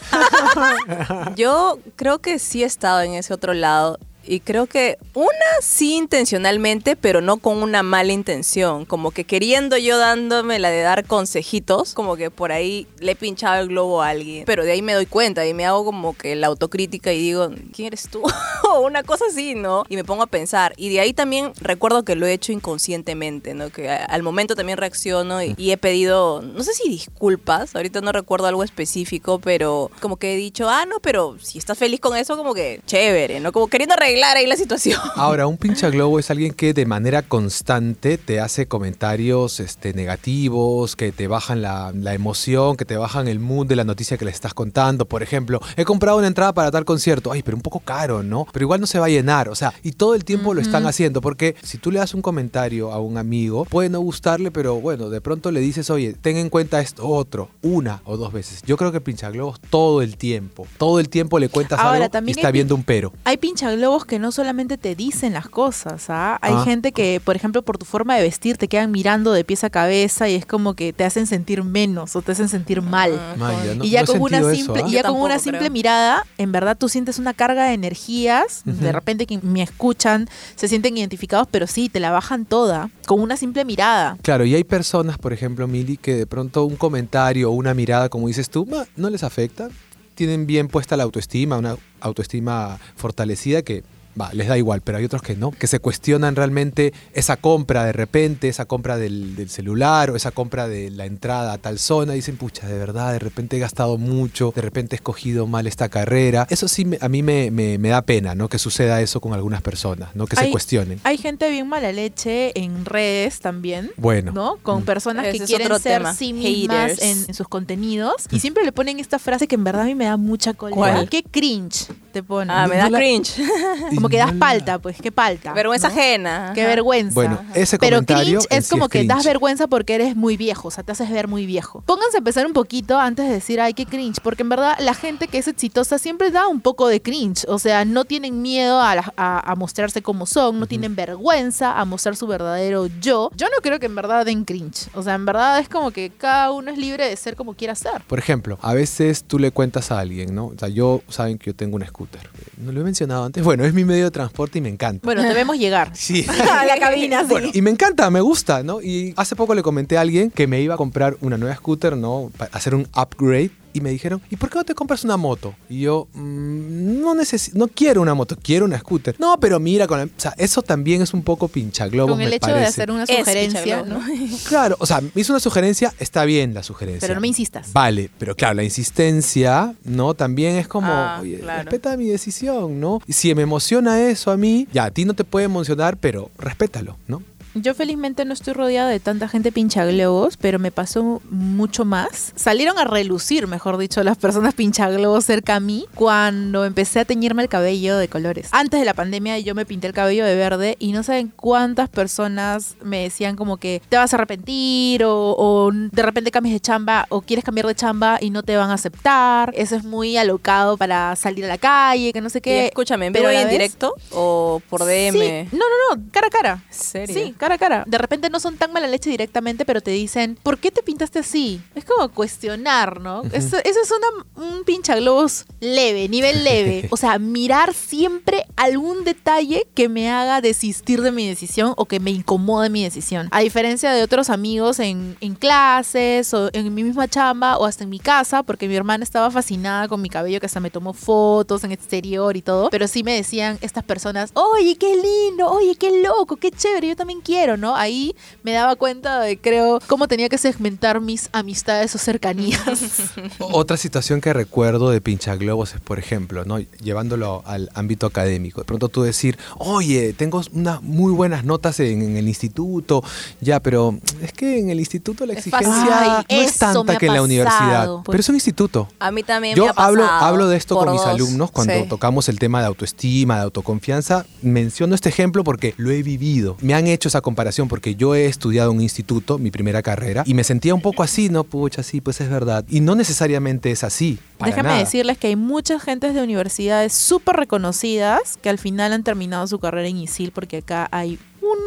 Yo 1.37 1.79
creo 1.97 2.21
que 2.21 2.39
sí 2.39 2.63
he 2.63 2.67
estado 2.67 3.01
en 3.03 3.15
ese 3.15 3.33
otro 3.35 3.55
lado 3.55 3.99
Y 4.27 4.41
creo 4.41 4.67
que 4.67 4.99
una 5.15 5.31
sí 5.61 5.95
intencionalmente, 5.95 6.97
pero 6.97 7.21
no 7.21 7.39
con 7.39 7.63
una 7.63 7.83
mala 7.83 8.13
intención. 8.13 8.85
Como 8.85 9.11
que 9.11 9.25
queriendo 9.25 9.77
yo 9.77 9.99
dándome 9.99 10.59
la 10.59 10.71
de 10.71 10.83
dar 10.83 11.05
consejitos, 11.07 11.95
como 11.95 12.17
que 12.17 12.31
por 12.31 12.53
ahí 12.53 12.87
le 12.99 13.13
he 13.13 13.17
pinchado 13.17 13.63
el 13.63 13.69
globo 13.69 14.03
a 14.03 14.09
alguien. 14.09 14.45
Pero 14.45 14.65
de 14.65 14.73
ahí 14.73 14.83
me 14.83 14.95
doy 14.95 15.07
cuenta 15.07 15.47
y 15.47 15.55
me 15.55 15.65
hago 15.65 15.85
como 15.85 16.17
que 16.17 16.37
la 16.37 16.49
autocrítica 16.49 17.13
y 17.13 17.21
digo, 17.21 17.51
¿quién 17.73 17.87
eres 17.87 18.09
tú? 18.09 18.23
o 18.71 18.81
una 18.81 19.03
cosa 19.03 19.27
así, 19.31 19.55
¿no? 19.55 19.85
Y 19.89 19.97
me 19.97 20.05
pongo 20.05 20.23
a 20.23 20.27
pensar. 20.27 20.75
Y 20.77 20.89
de 20.89 21.01
ahí 21.01 21.13
también 21.13 21.53
recuerdo 21.61 22.05
que 22.05 22.17
lo 22.17 22.27
he 22.27 22.33
hecho 22.33 22.53
inconscientemente, 22.53 23.55
¿no? 23.55 23.71
Que 23.71 23.89
al 23.89 24.23
momento 24.23 24.55
también 24.55 24.79
reacciono 24.79 25.43
y, 25.43 25.55
y 25.57 25.71
he 25.71 25.77
pedido, 25.77 26.43
no 26.43 26.63
sé 26.63 26.73
si 26.75 26.89
disculpas, 26.89 27.75
ahorita 27.77 28.01
no 28.01 28.13
recuerdo 28.13 28.47
algo 28.47 28.65
específico, 28.65 29.39
pero 29.39 29.91
como 30.01 30.17
que 30.17 30.35
he 30.35 30.37
dicho, 30.37 30.69
ah, 30.69 30.85
no, 30.87 31.01
pero 31.01 31.37
si 31.41 31.59
estás 31.59 31.79
feliz 31.79 32.01
con 32.01 32.17
eso, 32.17 32.37
como 32.37 32.55
que 32.55 32.81
chévere, 32.87 33.41
¿no? 33.41 33.53
Como 33.53 33.69
queriendo 33.69 33.95
arreglar 33.95 34.16
ahí 34.23 34.47
la 34.47 34.57
situación. 34.57 35.01
Ahora, 35.15 35.47
un 35.47 35.57
pincha 35.57 35.91
globo 35.91 36.19
es 36.19 36.31
alguien 36.31 36.53
que 36.53 36.73
de 36.73 36.87
manera 36.87 37.23
constante 37.23 38.19
te 38.19 38.41
hace 38.41 38.67
comentarios 38.67 39.61
este, 39.61 39.93
negativos, 39.95 40.97
que 40.97 41.13
te 41.13 41.27
bajan 41.29 41.63
la, 41.63 41.93
la 41.95 42.15
emoción, 42.15 42.77
que 42.77 42.85
te 42.85 42.97
bajan 42.97 43.29
el 43.29 43.41
mood 43.41 43.67
de 43.67 43.77
la 43.77 43.85
noticia 43.85 44.17
que 44.17 44.25
le 44.25 44.31
estás 44.31 44.55
contando. 44.55 45.07
Por 45.07 45.23
ejemplo, 45.23 45.61
he 45.77 45.85
comprado 45.85 46.19
una 46.19 46.27
entrada 46.27 46.53
para 46.53 46.71
tal 46.71 46.85
concierto. 46.85 47.33
Ay, 47.33 47.43
pero 47.43 47.57
un 47.57 47.63
poco 47.63 47.81
caro, 47.81 48.23
¿no? 48.23 48.47
Pero 48.53 48.65
igual 48.65 48.81
no 48.81 48.87
se 48.87 48.99
va 48.99 49.07
a 49.07 49.11
llenar. 49.11 49.49
O 49.49 49.55
sea, 49.55 49.75
y 49.83 49.93
todo 49.93 50.15
el 50.15 50.25
tiempo 50.25 50.55
lo 50.55 50.61
están 50.61 50.87
haciendo. 50.87 51.21
Porque 51.21 51.57
si 51.63 51.79
tú 51.79 51.91
le 51.91 51.99
das 51.99 52.15
un 52.15 52.23
comentario 52.23 52.93
a 52.93 53.01
un 53.01 53.19
amigo, 53.19 53.65
puede 53.65 53.89
no 53.89 54.01
gustarle, 54.01 54.51
pero 54.51 54.81
bueno, 54.81 55.11
de 55.11 55.21
pronto 55.21 55.51
le 55.51 55.61
dices, 55.61 55.91
oye, 55.91 56.15
ten 56.15 56.37
en 56.37 56.49
cuenta 56.49 56.81
esto 56.81 57.07
otro, 57.07 57.51
una 57.63 58.03
o 58.05 58.17
dos 58.17 58.33
veces. 58.33 58.63
Yo 58.67 58.77
creo 58.77 58.93
que 58.93 59.01
pincha 59.01 59.31
globos 59.31 59.61
todo 59.61 60.03
el 60.03 60.17
tiempo. 60.17 60.67
Todo 60.79 61.01
el 61.01 61.09
tiempo 61.09 61.39
le 61.39 61.49
cuentas 61.49 61.79
Ahora, 61.79 61.97
algo 61.97 62.07
y 62.07 62.11
también 62.11 62.39
está 62.39 62.49
hay 62.49 62.53
viendo 62.53 62.75
un 62.75 62.83
pero. 62.83 63.13
Hay 63.25 63.37
pinchaglobos 63.37 64.05
que 64.07 64.19
no 64.19 64.33
solamente 64.33 64.79
te 64.79 64.95
dicen 64.95 65.33
las 65.35 65.49
cosas, 65.49 66.09
¿ah? 66.09 66.39
Hay 66.41 66.55
Ah. 66.55 66.63
gente 66.65 66.93
que, 66.93 67.21
por 67.23 67.37
ejemplo, 67.37 67.63
por 67.63 67.77
tu 67.79 67.85
forma 67.85 68.17
de 68.17 68.23
vestir 68.23 68.57
te 68.57 68.69
quedan 68.69 68.91
mirando 68.91 69.33
de 69.33 69.45
pies 69.45 69.65
a 69.65 69.71
cabeza 69.71 70.29
y 70.29 70.35
es 70.35 70.47
como 70.47 70.75
que 70.75 70.93
te 70.93 71.05
hacen 71.05 71.27
sentir 71.27 71.63
menos 71.65 72.17
o 72.17 72.23
te 72.23 72.33
hacen 72.33 72.49
sentir 72.49 72.83
mal. 72.83 73.11
Maya, 73.37 73.75
no- 73.75 73.85
y 73.85 73.91
ya 73.91 74.03
no 74.03 74.07
con 74.07 74.21
una 74.23 74.39
eso, 74.39 74.55
simple, 74.55 74.83
¿ah? 74.85 74.89
y 74.89 74.93
ya 74.93 75.03
con 75.03 75.21
una 75.21 75.39
simple 75.39 75.59
creo. 75.59 75.71
mirada, 75.73 76.25
en 76.39 76.53
verdad 76.53 76.77
tú 76.79 76.89
sientes 76.89 77.19
una 77.19 77.35
carga 77.35 77.65
de 77.67 77.75
energías, 77.75 78.63
de 78.65 78.93
repente 78.93 79.27
que 79.27 79.39
me 79.43 79.63
escuchan, 79.63 80.29
se 80.55 80.69
sienten 80.69 80.97
identificados, 80.97 81.49
pero 81.51 81.67
sí, 81.67 81.89
te 81.89 82.01
la 82.01 82.11
bajan 82.11 82.45
toda, 82.47 82.91
con 83.07 83.21
una 83.21 83.37
simple 83.37 83.65
mirada. 83.65 84.17
Claro, 84.23 84.45
y 84.45 84.55
hay 84.55 84.65
personas, 84.65 85.19
por 85.19 85.33
ejemplo, 85.33 85.67
Mili, 85.67 85.97
que 85.97 86.15
de 86.15 86.27
pronto 86.27 86.65
un 86.65 86.77
comentario 86.77 87.51
o 87.51 87.55
una 87.55 87.75
mirada, 87.75 88.09
como 88.09 88.29
dices 88.29 88.49
tú, 88.51 88.67
"Ma, 88.67 88.87
no 88.97 89.11
les 89.11 89.23
afecta. 89.23 89.69
Tienen 90.15 90.47
bien 90.47 90.69
puesta 90.69 90.97
la 90.97 91.03
autoestima, 91.03 91.59
una 91.59 91.77
autoestima 92.01 92.79
fortalecida 92.97 93.61
que 93.63 93.85
va, 94.21 94.33
les 94.33 94.49
da 94.49 94.57
igual, 94.59 94.81
pero 94.83 94.99
hay 94.99 95.05
otros 95.05 95.23
que 95.23 95.37
no, 95.37 95.51
que 95.51 95.67
se 95.67 95.79
cuestionan 95.81 96.37
realmente 96.37 96.93
esa 97.13 97.37
compra 97.37 97.85
de 97.85 97.93
repente, 97.93 98.49
esa 98.49 98.65
compra 98.65 98.97
del, 98.97 99.37
del 99.37 99.49
celular 99.51 100.11
o 100.11 100.17
esa 100.17 100.31
compra 100.31 100.69
de 100.69 100.91
la 100.91 101.07
entrada 101.07 101.53
a 101.53 101.59
tal 101.59 101.79
zona. 101.79 102.13
Dicen, 102.15 102.37
pucha, 102.37 102.67
de 102.67 102.79
verdad, 102.79 103.13
de 103.13 103.19
repente 103.19 103.57
he 103.57 103.61
gastado 103.61 103.99
mucho, 103.99 104.53
de 104.55 104.63
repente 104.63 104.95
he 104.95 104.99
escogido 104.99 105.47
mal 105.47 105.67
esta 105.67 105.89
carrera. 105.89 106.47
Eso 106.51 106.69
sí, 106.69 106.85
me- 106.85 106.99
a 107.01 107.09
mí 107.09 107.23
me, 107.23 107.51
me- 107.51 107.79
me 107.79 107.89
da 107.91 108.03
pena, 108.03 108.35
¿no? 108.35 108.49
Que 108.49 108.59
suceda 108.59 109.01
eso 109.01 109.21
con 109.21 109.33
algunas 109.35 109.63
personas, 109.63 110.15
¿no? 110.15 110.27
Que 110.27 110.37
se 110.37 110.51
cuestionen. 110.51 111.01
Hay 111.05 111.19
gente 111.19 111.51
bien 111.51 111.69
mala 111.69 111.93
leche 111.93 112.53
en 112.59 112.85
redes 112.85 113.41
también. 113.41 113.91
Bueno. 113.97 114.33
¿no? 114.33 114.57
Con 114.63 114.83
Mm. 114.83 114.85
personas 114.85 115.25
que 115.25 115.37
Ese 115.37 115.45
quieren 115.47 115.69
ser 115.81 115.99
tema. 115.99 116.15
sí 116.15 116.33
mismas 116.33 117.01
en, 117.03 117.25
en 117.29 117.35
sus 117.35 117.49
contenidos 117.49 118.15
y 118.31 118.41
siempre 118.41 118.65
le 118.65 118.73
ponen 118.73 118.99
esta 119.01 119.19
frase 119.19 119.47
que 119.47 119.55
en 119.57 119.65
verdad 119.65 119.83
a 119.83 119.87
mí 119.87 119.95
me 119.95 120.05
da 120.07 120.17
mucha 120.17 120.55
cólera. 120.55 120.77
¿Cuál? 120.77 121.09
Qué 121.09 121.23
cringe 121.23 121.87
te 122.13 122.23
ponen. 122.23 122.51
Ah, 122.51 122.67
me 122.67 122.77
No 122.77 122.83
da 122.85 122.91
la- 122.91 122.99
cringe. 122.99 123.33
Como 124.07 124.11
que 124.11 124.19
das 124.19 124.33
palta, 124.39 124.79
pues, 124.79 124.97
qué 125.01 125.13
palta. 125.13 125.53
Vergüenza 125.53 125.89
¿no? 125.89 125.95
ajena. 125.95 126.53
Qué 126.55 126.63
ajá. 126.63 126.71
vergüenza. 126.71 127.15
Bueno, 127.15 127.39
ese 127.55 127.79
Pero 127.79 127.97
comentario 127.99 128.39
cringe 128.41 128.47
es 128.59 128.67
sí 128.67 128.71
como 128.71 128.89
que 128.89 129.05
das 129.05 129.25
vergüenza 129.25 129.67
porque 129.67 129.95
eres 129.95 130.17
muy 130.17 130.37
viejo, 130.37 130.69
o 130.69 130.71
sea, 130.71 130.85
te 130.85 130.93
haces 130.93 131.11
ver 131.11 131.29
muy 131.29 131.47
viejo. 131.47 131.83
Pónganse 131.87 132.19
a 132.19 132.21
pensar 132.21 132.47
un 132.47 132.53
poquito 132.53 132.99
antes 132.99 133.27
de 133.29 133.33
decir, 133.35 133.61
ay, 133.61 133.75
qué 133.75 133.87
cringe, 133.87 134.21
porque 134.23 134.43
en 134.43 134.49
verdad 134.49 134.77
la 134.81 134.95
gente 134.95 135.29
que 135.29 135.39
es 135.39 135.49
exitosa 135.49 135.99
siempre 135.99 136.31
da 136.31 136.47
un 136.49 136.61
poco 136.61 136.89
de 136.89 137.01
cringe, 137.03 137.45
o 137.49 137.59
sea, 137.59 137.85
no 137.85 138.05
tienen 138.05 138.43
miedo 138.43 138.81
a, 138.81 138.95
la- 138.95 139.13
a- 139.17 139.53
a 139.53 139.55
mostrarse 139.57 140.03
como 140.03 140.27
son, 140.27 140.61
no 140.61 140.67
tienen 140.67 140.95
vergüenza 140.97 141.79
a 141.81 141.85
mostrar 141.85 142.17
su 142.17 142.27
verdadero 142.27 142.87
yo. 143.01 143.31
Yo 143.37 143.47
no 143.47 143.63
creo 143.63 143.79
que 143.81 143.87
en 143.87 143.95
verdad 143.95 144.25
den 144.25 144.45
cringe, 144.45 144.89
o 144.95 145.03
sea, 145.03 145.15
en 145.15 145.25
verdad 145.25 145.59
es 145.59 145.69
como 145.69 145.91
que 145.91 146.11
cada 146.11 146.51
uno 146.53 146.71
es 146.71 146.79
libre 146.79 147.09
de 147.09 147.17
ser 147.17 147.37
como 147.37 147.55
quiera 147.55 147.75
ser. 147.75 148.03
Por 148.07 148.19
ejemplo, 148.19 148.59
a 148.63 148.75
veces 148.75 149.25
tú 149.25 149.39
le 149.39 149.51
cuentas 149.51 149.91
a 149.91 149.99
alguien, 149.99 150.35
¿no? 150.35 150.47
O 150.47 150.55
sea, 150.59 150.69
yo, 150.69 151.01
saben 151.09 151.39
que 151.39 151.47
yo 151.47 151.55
tengo 151.57 151.77
un 151.77 151.87
scooter. 151.87 152.29
No 152.59 152.73
lo 152.73 152.81
he 152.81 152.85
mencionado 152.85 153.25
antes. 153.25 153.43
Bueno, 153.45 153.65
es 153.65 153.73
mi 153.75 153.85
medio 153.85 153.96
de 154.05 154.11
transporte 154.11 154.59
y 154.59 154.61
me 154.63 154.69
encanta. 154.69 155.05
Bueno, 155.05 155.23
debemos 155.23 155.59
llegar. 155.59 155.91
Sí. 155.95 156.27
a 156.51 156.65
la 156.65 156.79
cabina, 156.79 157.21
sí. 157.21 157.29
Bueno, 157.29 157.49
y 157.53 157.63
me 157.63 157.71
encanta, 157.71 158.11
me 158.11 158.21
gusta, 158.21 158.63
¿no? 158.63 158.81
Y 158.83 159.15
hace 159.17 159.37
poco 159.37 159.55
le 159.55 159.63
comenté 159.63 159.99
a 159.99 160.01
alguien 160.03 160.31
que 160.31 160.47
me 160.47 160.61
iba 160.61 160.75
a 160.75 160.77
comprar 160.77 161.17
una 161.21 161.37
nueva 161.37 161.55
scooter, 161.57 161.97
¿no? 161.97 162.31
Para 162.37 162.51
hacer 162.53 162.75
un 162.75 162.89
upgrade. 162.97 163.51
Y 163.77 163.81
me 163.83 163.91
dijeron, 163.91 164.23
¿y 164.31 164.37
por 164.37 164.49
qué 164.49 164.57
no 164.57 164.65
te 164.65 164.75
compras 164.75 165.05
una 165.05 165.19
moto? 165.19 165.55
Y 165.69 165.81
yo, 165.81 166.09
"Mm, 166.15 167.01
no 167.03 167.15
necesito, 167.15 167.59
no 167.59 167.69
quiero 167.69 168.01
una 168.01 168.15
moto, 168.15 168.35
quiero 168.43 168.65
una 168.65 168.79
scooter. 168.79 169.15
No, 169.19 169.39
pero 169.39 169.61
mira, 169.61 169.87
con 169.87 169.99
la- 169.99 170.05
o 170.07 170.09
sea, 170.17 170.33
eso 170.39 170.63
también 170.63 171.03
es 171.03 171.13
un 171.13 171.23
poco 171.23 171.49
pinchaglobos, 171.49 172.13
Con 172.13 172.23
el 172.23 172.31
me 172.31 172.37
hecho 172.37 172.47
de 172.47 172.53
parece. 172.55 172.69
hacer 172.71 172.91
una 172.91 173.05
sugerencia, 173.07 173.83
¿no? 173.83 174.01
Claro, 174.49 174.77
o 174.79 174.87
sea, 174.87 175.03
me 175.03 175.11
hizo 175.15 175.35
una 175.35 175.41
sugerencia, 175.41 175.93
está 175.99 176.25
bien 176.25 176.55
la 176.55 176.63
sugerencia. 176.63 177.01
Pero 177.03 177.15
no 177.17 177.21
me 177.21 177.29
insistas. 177.29 177.73
Vale, 177.75 178.09
pero 178.19 178.35
claro, 178.35 178.55
la 178.55 178.65
insistencia, 178.65 179.75
¿no? 179.85 180.15
También 180.15 180.57
es 180.57 180.69
como, 180.69 180.89
Ah, 180.91 181.19
oye, 181.21 181.39
claro. 181.41 181.65
respeta 181.65 181.97
mi 181.99 182.07
decisión, 182.09 182.81
¿no? 182.81 183.03
Y 183.07 183.13
si 183.13 183.35
me 183.35 183.43
emociona 183.43 184.01
eso 184.09 184.31
a 184.31 184.39
mí, 184.39 184.67
ya, 184.73 184.85
a 184.87 184.91
ti 184.91 185.05
no 185.05 185.13
te 185.13 185.25
puede 185.25 185.45
emocionar, 185.45 185.99
pero 185.99 186.31
respétalo, 186.39 186.97
¿no? 187.09 187.23
Yo 187.63 187.75
felizmente 187.75 188.25
no 188.25 188.35
estoy 188.35 188.53
rodeada 188.53 188.91
de 188.91 189.01
tanta 189.01 189.29
gente 189.29 189.51
pinchaglobos, 189.51 190.37
pero 190.37 190.59
me 190.59 190.71
pasó 190.71 191.23
mucho 191.31 191.85
más. 191.85 192.33
Salieron 192.37 192.79
a 192.79 192.85
relucir, 192.85 193.47
mejor 193.47 193.79
dicho, 193.79 194.03
las 194.05 194.19
personas 194.19 194.55
pinchaglobos 194.55 195.25
cerca 195.25 195.57
a 195.57 195.61
mí 195.61 195.87
cuando 195.95 196.65
empecé 196.67 197.01
a 197.01 197.05
teñirme 197.07 197.43
el 197.43 197.49
cabello 197.49 197.97
de 197.97 198.09
colores. 198.09 198.49
Antes 198.53 198.79
de 198.81 198.85
la 198.87 198.93
pandemia 198.95 199.39
yo 199.39 199.55
me 199.55 199.65
pinté 199.65 199.87
el 199.87 199.93
cabello 199.95 200.25
de 200.27 200.35
verde 200.35 200.77
y 200.79 200.93
no 200.93 201.03
saben 201.03 201.33
cuántas 201.35 201.89
personas 201.89 202.77
me 202.83 203.03
decían 203.03 203.37
como 203.37 203.57
que 203.57 203.81
te 203.89 203.97
vas 203.97 204.13
a 204.13 204.17
arrepentir 204.17 205.03
o, 205.05 205.35
o 205.37 205.71
de 205.73 206.03
repente 206.03 206.31
cambias 206.31 206.53
de 206.53 206.61
chamba 206.61 207.07
o 207.09 207.23
quieres 207.23 207.45
cambiar 207.45 207.67
de 207.67 207.75
chamba 207.75 208.19
y 208.21 208.31
no 208.31 208.43
te 208.43 208.57
van 208.57 208.71
a 208.71 208.75
aceptar. 208.75 209.53
Eso 209.57 209.77
es 209.77 209.85
muy 209.85 210.17
alocado 210.19 210.77
para 210.77 211.17
salir 211.17 211.45
a 211.47 211.49
la 211.49 211.59
calle, 211.59 212.13
que 212.13 212.21
no 212.21 212.29
sé 212.29 212.39
Y 212.39 212.43
qué. 212.43 212.67
escúchame, 212.67 213.07
¿en 213.07 213.13
pero 213.15 213.29
vivo 213.29 213.31
a 213.31 213.33
y 213.33 213.37
la 213.37 213.43
en 213.43 213.49
vez- 213.49 213.53
directo 213.59 213.95
o 214.13 214.61
por 214.69 214.85
DM? 214.85 215.13
Sí, 215.13 215.49
no, 215.53 215.59
no, 215.59 215.97
no, 215.97 216.03
cara 216.13 216.27
a 216.27 216.31
cara. 216.31 216.63
¿En 216.69 216.75
serio? 216.79 217.15
Sí, 217.15 217.35
cara 217.39 217.46
a 217.53 217.59
cara. 217.59 217.85
De 217.87 217.99
repente 217.99 218.31
no 218.31 218.41
son 218.41 218.57
tan 218.57 218.73
mala 218.73 218.87
leche 218.87 219.11
directamente, 219.11 219.65
pero 219.65 219.81
te 219.81 219.91
dicen, 219.91 220.39
¿por 220.43 220.59
qué 220.59 220.71
te 220.71 220.83
pintaste 220.83 221.19
así? 221.21 221.61
Es 221.75 221.85
como 221.85 222.09
cuestionar, 222.09 223.01
¿no? 223.01 223.23
eso, 223.33 223.57
eso 223.65 223.81
es 223.83 223.91
una, 223.91 224.47
un 224.47 224.65
pinchaglobos 224.65 225.47
leve, 225.61 226.09
nivel 226.09 226.45
leve. 226.45 226.89
O 226.97 226.99
sea, 226.99 227.19
mirar 227.19 227.75
siempre 227.75 228.47
algún 228.57 229.05
detalle 229.05 229.67
que 229.75 229.89
me 229.89 230.11
haga 230.11 230.41
desistir 230.41 231.03
de 231.03 231.13
mi 231.13 231.29
decisión 231.29 231.75
o 231.77 231.85
que 231.85 232.01
me 232.01 232.11
incomode 232.11 232.71
mi 232.71 232.83
decisión. 232.83 233.29
A 233.33 233.41
diferencia 233.41 233.93
de 233.93 234.03
otros 234.03 234.31
amigos 234.31 234.79
en, 234.79 235.17
en 235.21 235.35
clases 235.35 236.33
o 236.33 236.49
en 236.53 236.75
mi 236.75 236.85
misma 236.85 237.07
chamba 237.07 237.59
o 237.59 237.67
hasta 237.67 237.85
en 237.85 237.91
mi 237.91 237.99
casa, 237.99 238.43
porque 238.43 238.69
mi 238.69 238.77
hermana 238.77 239.05
estaba 239.05 239.31
fascinada 239.31 239.89
con 239.89 240.01
mi 240.01 240.09
cabello, 240.09 240.41
que 240.41 240.47
hasta 240.47 240.61
me 240.61 240.71
tomó 240.71 240.93
fotos 240.93 241.65
en 241.65 241.73
exterior 241.73 242.37
y 242.37 242.43
todo. 242.43 242.71
Pero 242.71 242.89
sí 242.89 243.03
me 243.03 243.15
decían 243.15 243.59
estas 243.61 243.85
personas, 243.85 244.31
oye, 244.35 244.77
qué 244.77 244.95
lindo, 244.97 245.51
oye, 245.51 245.77
qué 245.77 246.03
loco, 246.03 246.37
qué 246.37 246.51
chévere, 246.51 246.89
yo 246.89 246.97
también 246.97 247.21
quiero, 247.27 247.57
¿no? 247.57 247.75
Ahí 247.75 248.15
me 248.45 248.53
daba 248.53 248.77
cuenta 248.77 249.19
de, 249.21 249.37
creo, 249.37 249.81
cómo 249.89 250.07
tenía 250.07 250.29
que 250.29 250.39
segmentar 250.39 251.01
mis 251.01 251.29
amistades 251.33 251.93
o 251.95 251.99
cercanías. 251.99 252.61
Otra 253.41 253.77
situación 253.77 254.21
que 254.21 254.33
recuerdo 254.33 254.91
de 254.91 255.01
pinchaglobos 255.01 255.75
es, 255.75 255.81
por 255.81 255.99
ejemplo, 255.99 256.45
¿no? 256.45 256.59
llevándolo 256.83 257.43
al 257.47 257.69
ámbito 257.75 258.07
académico. 258.07 258.61
De 258.61 258.65
pronto 258.65 258.89
tú 258.89 259.03
decir, 259.03 259.37
oye, 259.59 260.13
tengo 260.13 260.41
unas 260.53 260.83
muy 260.83 261.13
buenas 261.13 261.45
notas 261.45 261.81
en, 261.81 262.01
en 262.03 262.17
el 262.17 262.29
instituto, 262.29 263.03
ya, 263.41 263.61
pero 263.61 263.99
es 264.23 264.33
que 264.33 264.59
en 264.61 264.71
el 264.71 264.79
instituto 264.79 265.27
la 265.27 265.33
Es 265.35 265.45
fácil. 265.51 265.67
exigencia 265.69 266.17
Ay, 266.19 266.37
no 266.37 266.43
es 266.43 266.57
tanta 266.59 266.97
que 266.99 267.07
en 267.07 267.15
la 267.15 267.23
universidad. 267.23 267.89
Pero 268.07 268.19
es 268.21 268.29
un 268.29 268.37
instituto. 268.37 268.89
A 269.01 269.11
mí 269.11 269.23
también 269.23 269.57
Yo 269.57 269.65
me 269.65 269.71
ha 269.71 269.73
pasado. 269.75 269.89
hablo, 269.89 270.07
hablo 270.07 270.49
de 270.49 270.57
esto 270.57 270.77
con 270.77 270.93
mis 270.93 271.03
alumnos 271.03 271.51
cuando 271.51 271.75
Sí. 271.75 271.87
tocamos 271.89 272.29
el 272.29 272.39
tema 272.39 272.61
de 272.61 272.67
autoestima, 272.67 273.37
de 273.37 273.43
autoconfianza. 273.43 274.25
Menciono 274.43 274.95
este 274.95 275.09
ejemplo 275.09 275.43
porque 275.45 275.75
lo 275.77 275.91
he 275.91 276.03
vivido. 276.03 276.57
Me 276.61 276.75
han 276.75 276.87
hecho 276.87 277.09
esa 277.17 277.23
comparación 277.23 277.67
porque 277.69 277.95
yo 277.95 278.15
he 278.15 278.27
estudiado 278.27 278.71
en 278.71 278.77
un 278.77 278.83
instituto, 278.83 279.39
mi 279.39 279.51
primera 279.51 279.83
carrera, 279.83 280.23
y 280.27 280.35
me 280.35 280.45
sentía 280.45 280.75
un 280.75 280.83
poco 280.83 281.03
así, 281.03 281.31
¿no? 281.31 281.45
Pucha, 281.45 281.83
sí, 281.83 282.03
pues 282.03 282.21
es 282.21 282.29
verdad. 282.29 282.65
Y 282.69 282.81
no 282.81 282.95
necesariamente 282.95 283.71
es 283.71 283.85
así. 283.85 284.19
para 284.37 284.51
Déjame 284.51 284.69
nada. 284.69 284.81
decirles 284.81 285.17
que 285.17 285.29
hay 285.29 285.37
muchas 285.37 285.83
gentes 285.83 286.13
de 286.15 286.23
universidades 286.23 286.93
súper 286.93 287.37
reconocidas 287.37 288.37
que 288.43 288.51
al 288.51 288.59
final 288.59 288.93
han 288.93 289.03
terminado 289.03 289.47
su 289.47 289.59
carrera 289.59 289.89
en 289.89 289.97
ISIL 289.97 290.31
porque 290.31 290.59
acá 290.59 290.89
hay 290.91 291.19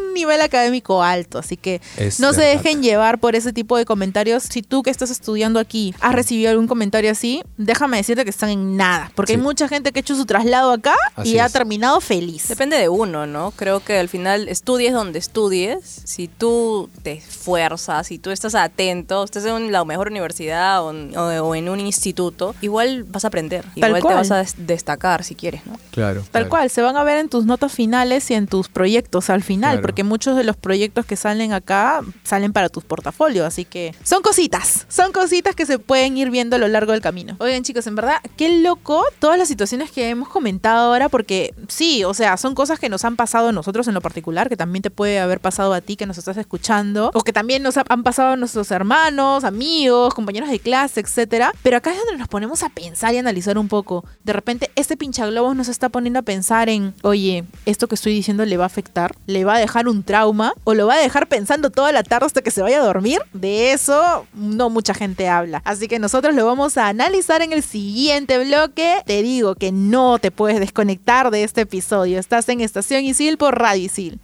un 0.10 0.14
nivel 0.14 0.42
académico 0.42 1.02
alto, 1.04 1.38
así 1.40 1.56
que 1.58 1.82
Es 1.98 2.20
no 2.20 2.34
se 2.34 2.42
verdad. 2.42 2.62
dejen 2.64 2.82
llevar 2.84 3.20
por 3.20 3.36
ese 3.36 3.54
tipo 3.54 3.78
de 3.78 3.86
comentarios. 3.86 4.44
Si 4.44 4.62
tú 4.62 4.84
que 4.84 4.90
estás 4.90 5.10
estudiando 5.10 5.60
aquí 5.60 5.94
has 6.02 6.14
recibido 6.14 6.50
algún 6.52 6.68
comentario 6.68 7.12
así, 7.12 7.42
déjame 7.58 7.98
decirte 7.98 8.24
que 8.24 8.30
están 8.30 8.50
en 8.50 8.76
nada, 8.78 9.12
porque 9.16 9.34
Sí. 9.34 9.38
hay 9.38 9.44
mucha 9.44 9.68
gente 9.68 9.92
que 9.92 10.00
ha 10.00 10.02
hecho 10.02 10.16
su 10.16 10.26
traslado 10.26 10.72
acá 10.72 10.96
Así 11.16 11.34
y 11.36 11.40
ha 11.40 11.48
terminado 11.50 12.02
feliz. 12.02 12.48
Depende 12.48 12.78
de 12.78 12.90
uno, 12.90 13.26
¿no? 13.28 13.52
Creo 13.52 13.80
que 13.84 13.98
al 14.00 14.10
final 14.10 14.48
estudies 14.50 14.94
donde 14.94 15.20
estudies, 15.20 16.02
si 16.06 16.28
tú 16.28 16.90
te 17.04 17.14
esfuerzas, 17.14 18.08
si 18.08 18.20
tú 18.20 18.32
estás 18.32 18.56
atento, 18.56 19.24
estés 19.24 19.46
en 19.46 19.72
la 19.72 19.84
mejor 19.86 20.08
universidad 20.10 20.84
o, 20.84 20.92
en- 20.92 21.18
o- 21.18 21.44
o 21.48 21.56
en 21.56 21.70
un 21.70 21.80
instituto, 21.80 22.56
igual 22.62 23.04
vas 23.04 23.24
a 23.26 23.28
aprender, 23.30 23.64
Tal 23.80 23.90
igual 23.90 24.02
cual. 24.02 24.14
te 24.14 24.18
vas 24.18 24.32
a 24.32 24.38
des- 24.38 24.56
destacar 24.68 25.24
si 25.24 25.36
quieres, 25.36 25.66
¿no? 25.66 25.78
Claro. 25.92 26.22
Tal 26.22 26.30
claro. 26.32 26.50
cual, 26.50 26.70
se 26.70 26.82
van 26.82 26.98
a 26.98 27.04
ver 27.04 27.18
en 27.18 27.30
tus 27.30 27.46
notas 27.46 27.72
finales 27.72 28.30
y 28.32 28.34
en 28.34 28.48
tus 28.48 28.70
proyectos 28.70 29.30
al 29.30 29.44
final, 29.44 29.72
Claro. 29.72 29.82
porque 29.82 29.99
muchos 30.04 30.36
de 30.38 30.44
los 30.44 30.56
proyectos 30.58 31.06
que 31.06 31.16
salen 31.16 31.54
acá 31.54 32.02
salen 32.24 32.54
para 32.54 32.70
tus 32.70 32.84
portafolios, 32.84 33.46
así 33.46 33.66
que 33.66 33.94
son 34.04 34.22
cositas, 34.22 34.86
son 34.90 35.12
cositas 35.12 35.56
que 35.56 35.66
se 35.66 35.80
pueden 35.80 36.18
ir 36.18 36.30
viendo 36.30 36.56
a 36.56 36.60
lo 36.60 36.68
largo 36.68 36.92
del 36.92 37.02
camino. 37.02 37.36
Oigan 37.40 37.64
chicos, 37.64 37.88
en 37.88 37.96
verdad, 37.96 38.18
qué 38.38 38.60
loco 38.62 39.04
todas 39.20 39.38
las 39.38 39.48
situaciones 39.48 39.92
que 39.92 40.10
hemos 40.10 40.30
comentado 40.30 40.88
ahora, 40.88 41.10
porque 41.10 41.54
sí, 41.68 42.04
o 42.04 42.14
sea, 42.14 42.38
son 42.38 42.56
cosas 42.56 42.80
que 42.80 42.90
nos 42.90 43.04
han 43.06 43.16
pasado 43.16 43.50
a 43.50 43.52
nosotros 43.52 43.88
en 43.88 43.94
lo 43.94 44.02
particular, 44.02 44.50
que 44.50 44.58
también 44.58 44.82
te 44.82 44.90
puede 44.92 45.20
haber 45.20 45.40
pasado 45.40 45.74
a 45.74 45.82
ti 45.82 45.96
que 45.96 46.06
nos 46.06 46.18
estás 46.18 46.38
escuchando, 46.38 47.12
o 47.14 47.22
que 47.22 47.34
también 47.34 47.62
nos 47.64 47.78
ha- 47.78 47.86
han 47.90 48.04
pasado 48.04 48.30
a 48.34 48.36
nuestros 48.38 48.72
hermanos, 48.72 49.44
amigos, 49.44 50.14
compañeros 50.14 50.50
de 50.50 50.60
clase, 50.60 51.02
etcétera. 51.02 51.52
Pero 51.64 51.78
acá 51.78 51.92
es 51.92 51.98
donde 51.98 52.18
nos 52.18 52.28
ponemos 52.28 52.64
a 52.64 52.70
pensar 52.70 53.14
y 53.14 53.18
analizar 53.18 53.58
un 53.58 53.68
poco. 53.68 54.06
De 54.24 54.34
repente, 54.34 54.72
este 54.76 54.96
pinchaglobos 54.98 55.56
nos 55.56 55.68
está 55.68 55.90
poniendo 55.90 56.20
a 56.20 56.24
pensar 56.24 56.70
en, 56.70 56.94
oye, 57.02 57.44
esto 57.66 57.88
que 57.88 57.96
estoy 57.96 58.14
diciendo 58.14 58.46
le 58.46 58.56
va 58.58 58.64
a 58.64 58.68
afectar, 58.68 59.16
le 59.28 59.44
va 59.44 59.56
a 59.56 59.60
dejar 59.60 59.88
un 59.90 60.04
trauma, 60.04 60.54
o 60.64 60.74
lo 60.74 60.88
va 60.88 60.96
a 60.96 61.00
dejar 61.00 61.28
pensando 61.28 61.70
toda 61.70 61.92
la 61.92 62.04
tarde 62.04 62.28
hasta 62.28 62.42
que 62.42 62.52
se 62.52 62.62
vaya 62.62 62.80
a 62.80 62.86
dormir. 62.86 63.22
De 63.34 63.72
eso 63.72 64.26
no 64.34 64.70
mucha 64.70 64.94
gente 64.94 65.28
habla. 65.28 65.62
Así 65.66 65.88
que 65.88 66.00
nosotros 66.00 66.36
lo 66.36 66.46
vamos 66.46 66.78
a 66.78 66.88
analizar 66.88 67.42
en 67.42 67.54
el 67.54 67.64
siguiente 67.64 68.44
bloque. 68.44 69.02
Te 69.06 69.22
digo 69.22 69.56
que 69.56 69.72
no 69.72 70.20
te 70.20 70.32
puedes 70.32 70.60
desconectar 70.60 71.32
de 71.32 71.44
este 71.44 71.62
episodio. 71.62 72.20
Estás 72.20 72.48
en 72.50 72.62
Estación 72.62 73.04
Isil 73.04 73.38
por 73.38 73.58
Radio 73.58 73.84
Isil. 73.86 74.20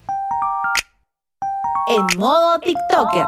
En 1.87 2.19
modo 2.19 2.59
TikToker. 2.59 3.27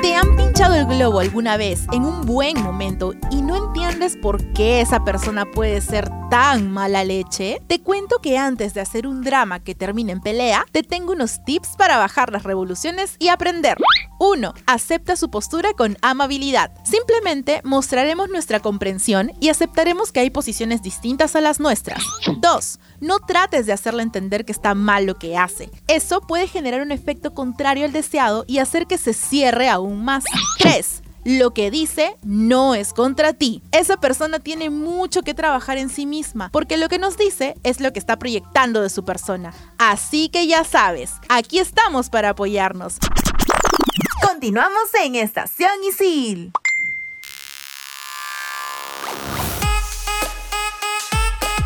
¿Te 0.00 0.14
han 0.16 0.36
pinchado 0.36 0.74
el 0.74 0.86
globo 0.86 1.20
alguna 1.20 1.56
vez 1.56 1.86
en 1.92 2.04
un 2.04 2.26
buen 2.26 2.62
momento 2.62 3.12
y 3.30 3.42
no 3.42 3.56
entiendes 3.56 4.16
por 4.16 4.42
qué 4.52 4.80
esa 4.80 5.04
persona 5.04 5.44
puede 5.44 5.80
ser 5.80 6.10
tan 6.32 6.72
mala 6.72 7.04
leche? 7.04 7.60
Te 7.66 7.82
cuento 7.82 8.20
que 8.20 8.38
antes 8.38 8.72
de 8.72 8.80
hacer 8.80 9.06
un 9.06 9.20
drama 9.20 9.60
que 9.60 9.74
termine 9.74 10.12
en 10.12 10.22
pelea, 10.22 10.64
te 10.72 10.82
tengo 10.82 11.12
unos 11.12 11.44
tips 11.44 11.76
para 11.76 11.98
bajar 11.98 12.32
las 12.32 12.44
revoluciones 12.44 13.16
y 13.18 13.28
aprender. 13.28 13.76
1. 14.18 14.54
Acepta 14.64 15.16
su 15.16 15.30
postura 15.30 15.74
con 15.74 15.98
amabilidad. 16.00 16.72
Simplemente 16.84 17.60
mostraremos 17.64 18.30
nuestra 18.30 18.60
comprensión 18.60 19.32
y 19.40 19.50
aceptaremos 19.50 20.10
que 20.10 20.20
hay 20.20 20.30
posiciones 20.30 20.80
distintas 20.80 21.36
a 21.36 21.42
las 21.42 21.60
nuestras. 21.60 22.02
2. 22.38 22.80
No 23.00 23.18
trates 23.18 23.66
de 23.66 23.74
hacerle 23.74 24.02
entender 24.02 24.46
que 24.46 24.52
está 24.52 24.74
mal 24.74 25.04
lo 25.04 25.18
que 25.18 25.36
hace. 25.36 25.70
Eso 25.86 26.22
puede 26.22 26.48
generar 26.48 26.80
un 26.80 26.92
efecto 26.92 27.34
contrario 27.34 27.84
al 27.84 27.92
deseado 27.92 28.46
y 28.48 28.56
hacer 28.56 28.86
que 28.86 28.96
se 28.96 29.12
cierre 29.12 29.68
aún 29.68 30.02
más. 30.02 30.24
3. 30.60 31.01
Lo 31.24 31.54
que 31.54 31.70
dice 31.70 32.16
no 32.24 32.74
es 32.74 32.92
contra 32.92 33.32
ti. 33.32 33.62
Esa 33.70 33.96
persona 33.96 34.40
tiene 34.40 34.70
mucho 34.70 35.22
que 35.22 35.34
trabajar 35.34 35.78
en 35.78 35.88
sí 35.88 36.04
misma, 36.04 36.50
porque 36.50 36.76
lo 36.76 36.88
que 36.88 36.98
nos 36.98 37.16
dice 37.16 37.54
es 37.62 37.80
lo 37.80 37.92
que 37.92 38.00
está 38.00 38.18
proyectando 38.18 38.82
de 38.82 38.90
su 38.90 39.04
persona. 39.04 39.54
Así 39.78 40.28
que 40.28 40.48
ya 40.48 40.64
sabes, 40.64 41.12
aquí 41.28 41.60
estamos 41.60 42.10
para 42.10 42.30
apoyarnos. 42.30 42.96
Continuamos 44.26 44.88
en 45.04 45.14
Estación 45.14 45.70
Isil. 45.88 46.52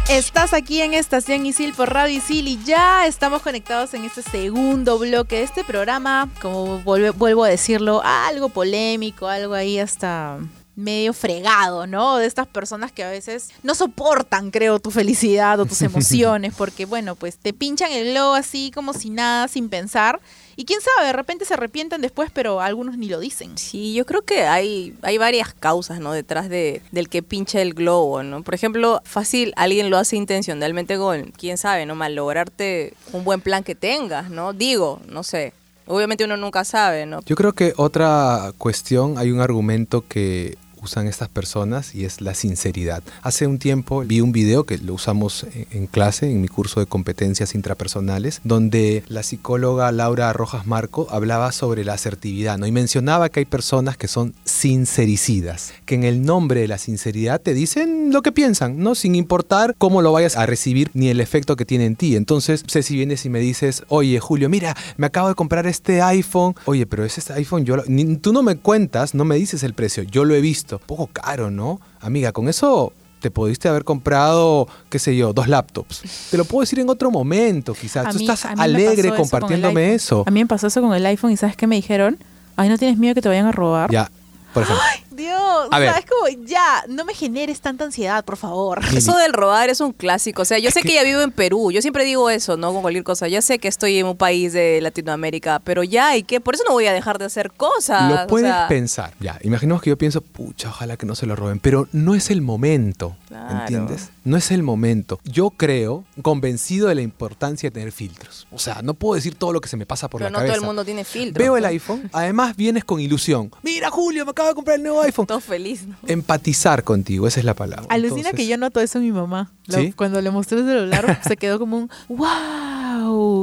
Estás 0.08 0.52
aquí 0.52 0.82
en 0.82 0.94
Estación 0.94 1.46
Isil 1.46 1.75
por 1.75 1.92
Radio 1.92 2.18
Isil 2.18 2.46
y 2.46 2.62
ya 2.62 3.08
estamos 3.08 3.42
conectados 3.42 3.92
en 3.92 4.04
este 4.04 4.22
segundo 4.22 5.00
bloque 5.00 5.38
de 5.38 5.42
este 5.42 5.64
programa, 5.64 6.30
como 6.40 6.78
vuelvo 6.78 7.42
a 7.42 7.48
decirlo, 7.48 8.02
algo 8.04 8.48
polémico, 8.48 9.26
algo 9.26 9.54
ahí 9.54 9.80
hasta 9.80 10.38
medio 10.76 11.12
fregado, 11.12 11.88
¿no? 11.88 12.18
De 12.18 12.26
estas 12.26 12.46
personas 12.46 12.92
que 12.92 13.02
a 13.02 13.10
veces 13.10 13.50
no 13.64 13.75
soportan, 13.75 14.52
creo, 14.52 14.78
tu 14.78 14.92
felicidad 14.92 15.58
o 15.58 15.66
tus 15.66 15.82
emociones, 15.82 16.54
porque 16.56 16.86
bueno, 16.86 17.16
pues 17.16 17.36
te 17.38 17.52
pinchan 17.52 17.90
el 17.90 18.12
globo 18.12 18.34
así 18.34 18.70
como 18.72 18.92
si 18.92 19.10
nada, 19.10 19.48
sin 19.48 19.68
pensar. 19.68 20.20
Y 20.58 20.64
quién 20.64 20.80
sabe, 20.80 21.06
de 21.06 21.12
repente 21.12 21.44
se 21.44 21.52
arrepienten 21.52 22.00
después, 22.00 22.30
pero 22.32 22.62
algunos 22.62 22.96
ni 22.96 23.08
lo 23.08 23.20
dicen. 23.20 23.58
Sí, 23.58 23.92
yo 23.92 24.06
creo 24.06 24.22
que 24.22 24.44
hay, 24.44 24.96
hay 25.02 25.18
varias 25.18 25.52
causas, 25.52 26.00
¿no? 26.00 26.12
Detrás 26.12 26.48
de, 26.48 26.80
del 26.92 27.10
que 27.10 27.22
pincha 27.22 27.60
el 27.60 27.75
globo, 27.75 28.22
¿no? 28.22 28.42
Por 28.42 28.54
ejemplo, 28.54 29.02
fácil, 29.04 29.52
alguien 29.56 29.90
lo 29.90 29.98
hace 29.98 30.16
intencionalmente 30.16 30.96
con, 30.96 31.25
quién 31.36 31.58
sabe, 31.58 31.84
¿no? 31.84 31.94
Malograrte 31.94 32.94
un 33.12 33.25
buen 33.25 33.42
plan 33.42 33.64
que 33.64 33.75
tengas, 33.75 34.30
¿no? 34.30 34.54
Digo, 34.54 35.00
no 35.08 35.22
sé. 35.22 35.52
Obviamente 35.86 36.25
uno 36.25 36.38
nunca 36.38 36.64
sabe, 36.64 37.04
¿no? 37.04 37.20
Yo 37.26 37.36
creo 37.36 37.52
que 37.52 37.75
otra 37.76 38.52
cuestión, 38.56 39.18
hay 39.18 39.30
un 39.30 39.40
argumento 39.40 40.04
que 40.08 40.56
usan 40.87 41.07
estas 41.09 41.28
personas 41.28 41.95
y 41.95 42.05
es 42.05 42.21
la 42.21 42.35
sinceridad. 42.35 43.02
Hace 43.23 43.47
un 43.47 43.59
tiempo 43.59 44.02
vi 44.07 44.21
un 44.21 44.33
video 44.33 44.64
que 44.64 44.78
lo 44.78 44.95
usamos 44.95 45.45
en, 45.73 45.87
clase, 45.88 46.31
en 46.31 46.40
mi 46.40 46.49
curso 46.49 46.81
de 46.81 46.87
competencias 46.87 47.55
intrapersonales, 47.55 48.40
donde 48.45 49.02
la 49.09 49.23
psicóloga 49.23 49.90
Laura 49.93 50.33
Rojas 50.33 50.66
Marco 50.66 51.09
hablaba 51.11 51.50
sobre 51.52 51.85
la 51.85 51.95
asertividad 51.95 52.57
¿no? 52.59 52.66
y 52.66 52.73
mencionaba 52.73 53.28
que 53.28 53.40
hay 53.40 53.47
personas 53.47 53.97
que 53.97 54.07
son 54.09 54.33
sincericidas, 54.45 55.73
que 55.85 55.97
en 55.97 56.05
el 56.05 56.23
nombre 56.25 56.61
de 56.61 56.69
la 56.69 56.78
sinceridad 56.78 57.40
te 57.40 57.52
dicen 57.55 58.12
lo 58.12 58.23
que 58.23 58.31
piensan, 58.33 58.78
¿no? 58.78 58.95
sin 58.95 59.14
importar 59.16 59.75
cómo 59.78 60.02
lo 60.02 60.12
vayas 60.12 60.37
a 60.37 60.47
recibir 60.47 60.90
ni 60.95 61.09
el 61.09 61.21
efecto 61.21 61.57
que 61.57 61.64
tiene 61.64 61.87
en 61.87 61.97
ti. 61.97 62.14
Entonces, 62.14 62.62
sé 62.69 62.83
si 62.83 62.95
vienes 62.95 63.25
y 63.26 63.31
me 63.31 63.40
dices, 63.40 63.83
oye 63.88 64.21
Julio, 64.21 64.49
mira, 64.49 64.76
me 64.97 65.07
acabo 65.09 65.28
de 65.28 65.35
comprar 65.35 65.66
este 65.66 66.00
iPhone, 66.02 66.55
oye, 66.66 66.87
pero 66.87 67.05
ese 67.05 67.21
iPhone, 67.33 67.64
yo 67.64 67.76
lo- 67.76 67.85
tú 68.21 68.33
no 68.33 68.43
me 68.43 68.57
cuentas, 68.57 69.14
no 69.14 69.25
me 69.25 69.37
dices 69.37 69.62
el 69.64 69.75
precio, 69.75 70.02
yo 70.05 70.25
lo 70.25 70.35
he 70.35 70.40
visto, 70.40 70.75
poco 70.78 71.09
caro, 71.09 71.50
¿no? 71.50 71.80
Amiga, 72.00 72.33
con 72.33 72.49
eso 72.49 72.92
te 73.21 73.30
pudiste 73.30 73.68
haber 73.68 73.85
comprado, 73.85 74.68
qué 74.90 74.99
sé 74.99 75.16
yo, 75.16 75.33
dos 75.33 75.49
laptops. 75.49 76.02
Te 76.30 76.37
lo 76.37 76.45
puedo 76.45 76.61
decir 76.61 76.78
en 76.80 76.88
otro 76.90 77.11
momento, 77.11 77.75
quizás. 77.75 78.06
A 78.06 78.11
Tú 78.11 78.18
mí- 78.18 78.25
estás 78.25 78.45
alegre 78.45 79.09
eso 79.09 79.16
con 79.16 79.18
compartiéndome 79.28 79.95
eso. 79.95 80.23
A 80.26 80.30
mí 80.30 80.40
me 80.40 80.47
pasó 80.47 80.66
eso 80.68 80.80
con 80.83 80.95
el 80.95 81.04
iPhone 81.06 81.33
y 81.33 81.37
¿sabes 81.37 81.56
qué 81.56 81.66
me 81.66 81.76
dijeron? 81.76 82.18
Ay, 82.56 82.68
¿no 82.68 82.78
tienes 82.78 82.99
miedo 82.99 83.14
que 83.14 83.23
te 83.23 83.28
vayan 83.28 83.47
a 83.47 83.52
robar? 83.52 83.90
Ya, 83.90 84.11
por 84.56 84.62
ejemplo. 84.62 84.82
Dios, 85.10 85.68
A 85.70 85.76
o 85.76 85.78
sea, 85.78 85.98
es 85.98 86.06
como, 86.06 86.44
ya, 86.46 86.82
no 86.88 87.04
me 87.04 87.12
generes 87.12 87.60
tanta 87.60 87.84
ansiedad, 87.84 88.25
por 88.25 88.38
favor. 88.38 88.80
Eso 88.96 89.14
del 89.18 89.34
robar 89.34 89.68
es 89.68 89.82
un 89.82 89.92
clásico. 89.92 90.40
O 90.42 90.44
sea, 90.46 90.58
yo 90.58 90.70
sé 90.70 90.80
que- 90.80 90.94
ya 90.94 91.02
vivo 91.02 91.20
en 91.20 91.30
Perú. 91.30 91.70
Yo 91.72 91.82
siempre 91.82 92.04
digo 92.06 92.30
eso, 92.30 92.56
¿no? 92.56 92.72
Con 92.72 92.80
cualquier 92.80 93.04
cosa. 93.04 93.28
Ya 93.28 93.42
sé 93.42 93.58
que 93.58 93.68
estoy 93.68 93.98
en 93.98 94.06
un 94.06 94.16
país 94.16 94.54
de 94.54 94.80
Latinoamérica, 94.80 95.58
pero 95.62 95.82
ya, 95.84 96.16
¿y 96.16 96.22
qué? 96.22 96.40
Por 96.40 96.54
eso 96.54 96.64
no 96.66 96.72
voy 96.72 96.86
a 96.86 96.94
dejar 96.94 97.18
de 97.18 97.26
hacer 97.26 97.52
cosas. 97.52 98.10
Lo 98.10 98.25
o 98.25 98.26
puedes 98.28 98.48
sea, 98.50 98.66
pensar. 98.68 99.12
Ya, 99.20 99.38
imaginemos 99.42 99.82
que 99.82 99.90
yo 99.90 99.98
pienso, 99.98 100.22
pucha, 100.22 100.70
ojalá 100.70 100.96
que 100.96 101.04
no 101.04 101.14
se 101.14 101.26
lo 101.26 101.36
roben, 101.36 101.60
pero 101.60 101.86
no 101.92 102.14
es 102.14 102.30
el 102.30 102.40
momento. 102.40 103.14
Claro. 103.28 103.60
¿Entiendes? 103.60 104.10
No 104.26 104.37
es 104.37 104.50
el 104.50 104.64
momento. 104.64 105.21
Yo 105.23 105.50
creo, 105.50 106.04
convencido 106.21 106.88
de 106.88 106.97
la 106.97 107.02
importancia 107.02 107.71
de 107.71 107.75
tener 107.75 107.92
filtros. 107.92 108.49
O 108.50 108.59
sea, 108.59 108.83
no 108.83 108.95
puedo 108.95 109.14
decir 109.14 109.37
todo 109.37 109.52
lo 109.52 109.61
que 109.61 109.68
se 109.68 109.76
me 109.76 109.87
pasa 109.87 110.11
por 110.11 110.18
Pero 110.18 110.30
la 110.30 110.33
no 110.33 110.38
cabeza. 110.38 110.54
todo 110.54 110.62
el 110.62 110.66
mundo 110.66 110.85
tiene 110.85 111.04
filtros. 111.04 111.40
Veo 111.40 111.56
el 111.56 111.62
¿no? 111.62 111.68
iPhone, 111.68 112.11
además 112.12 112.56
vienes 112.56 112.85
con 112.85 112.99
ilusión. 112.99 113.52
Mira, 113.62 113.88
Julio, 113.88 114.25
me 114.25 114.33
acabo 114.33 114.49
de 114.49 114.56
comprar 114.56 114.78
el 114.78 114.83
nuevo 114.83 115.00
iPhone. 115.02 115.26
Todo 115.28 115.38
feliz, 115.38 115.87
¿no? 115.87 115.97
Empatizar 116.09 116.83
contigo, 116.83 117.28
esa 117.28 117.38
es 117.38 117.47
la 117.47 117.54
palabra. 117.54 117.87
Alucina 117.88 118.16
Entonces, 118.30 118.37
que 118.37 118.49
yo 118.49 118.59
noto 118.59 118.80
eso 118.80 118.99
en 118.99 119.04
mi 119.04 119.12
mamá. 119.12 119.52
Cuando 119.95 120.21
le 120.21 120.30
mostré 120.33 120.59
el 120.59 120.66
celular, 120.66 121.21
se 121.26 121.37
quedó 121.37 121.61
como 121.61 121.78
un 121.78 121.90
wow. 122.09 122.26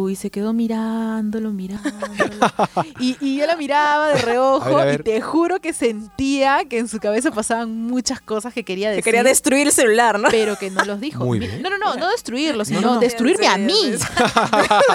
Y 0.10 0.16
se 0.16 0.30
quedó 0.30 0.54
mirándolo, 0.54 1.52
mirándolo. 1.52 1.96
y, 3.00 3.18
y 3.20 3.38
yo 3.38 3.46
la 3.48 3.56
miraba 3.56 4.10
de 4.10 4.22
reojo 4.22 4.66
A 4.66 4.70
ver, 4.70 4.80
a 4.80 4.86
ver. 4.86 5.00
y 5.02 5.04
te 5.04 5.22
juro 5.22 5.60
que 5.60 5.74
sentía 5.74 6.66
que 6.66 6.78
en 6.80 6.88
su 6.88 7.00
cabeza 7.00 7.32
pasaban 7.32 7.72
muchas 7.76 8.20
cosas 8.22 8.54
que 8.54 8.64
quería 8.64 8.90
Que 8.90 8.96
decir. 8.98 9.04
quería 9.06 9.24
destruir 9.24 9.68
el 9.68 9.74
celular, 9.74 10.20
¿no? 10.20 10.30
pero 10.30 10.58
que 10.58 10.70
no 10.70 10.84
los 10.86 11.00
dijo. 11.00 11.26
Muy 11.26 11.40
bien. 11.40 11.62
No, 11.62 11.70
no, 11.70 11.78
no, 11.78 11.96
no 11.96 12.10
destruirlo, 12.12 12.66
sino 12.66 12.82
no. 12.82 13.00
destruirme 13.00 13.48
a 13.48 13.58
mí. 13.58 13.74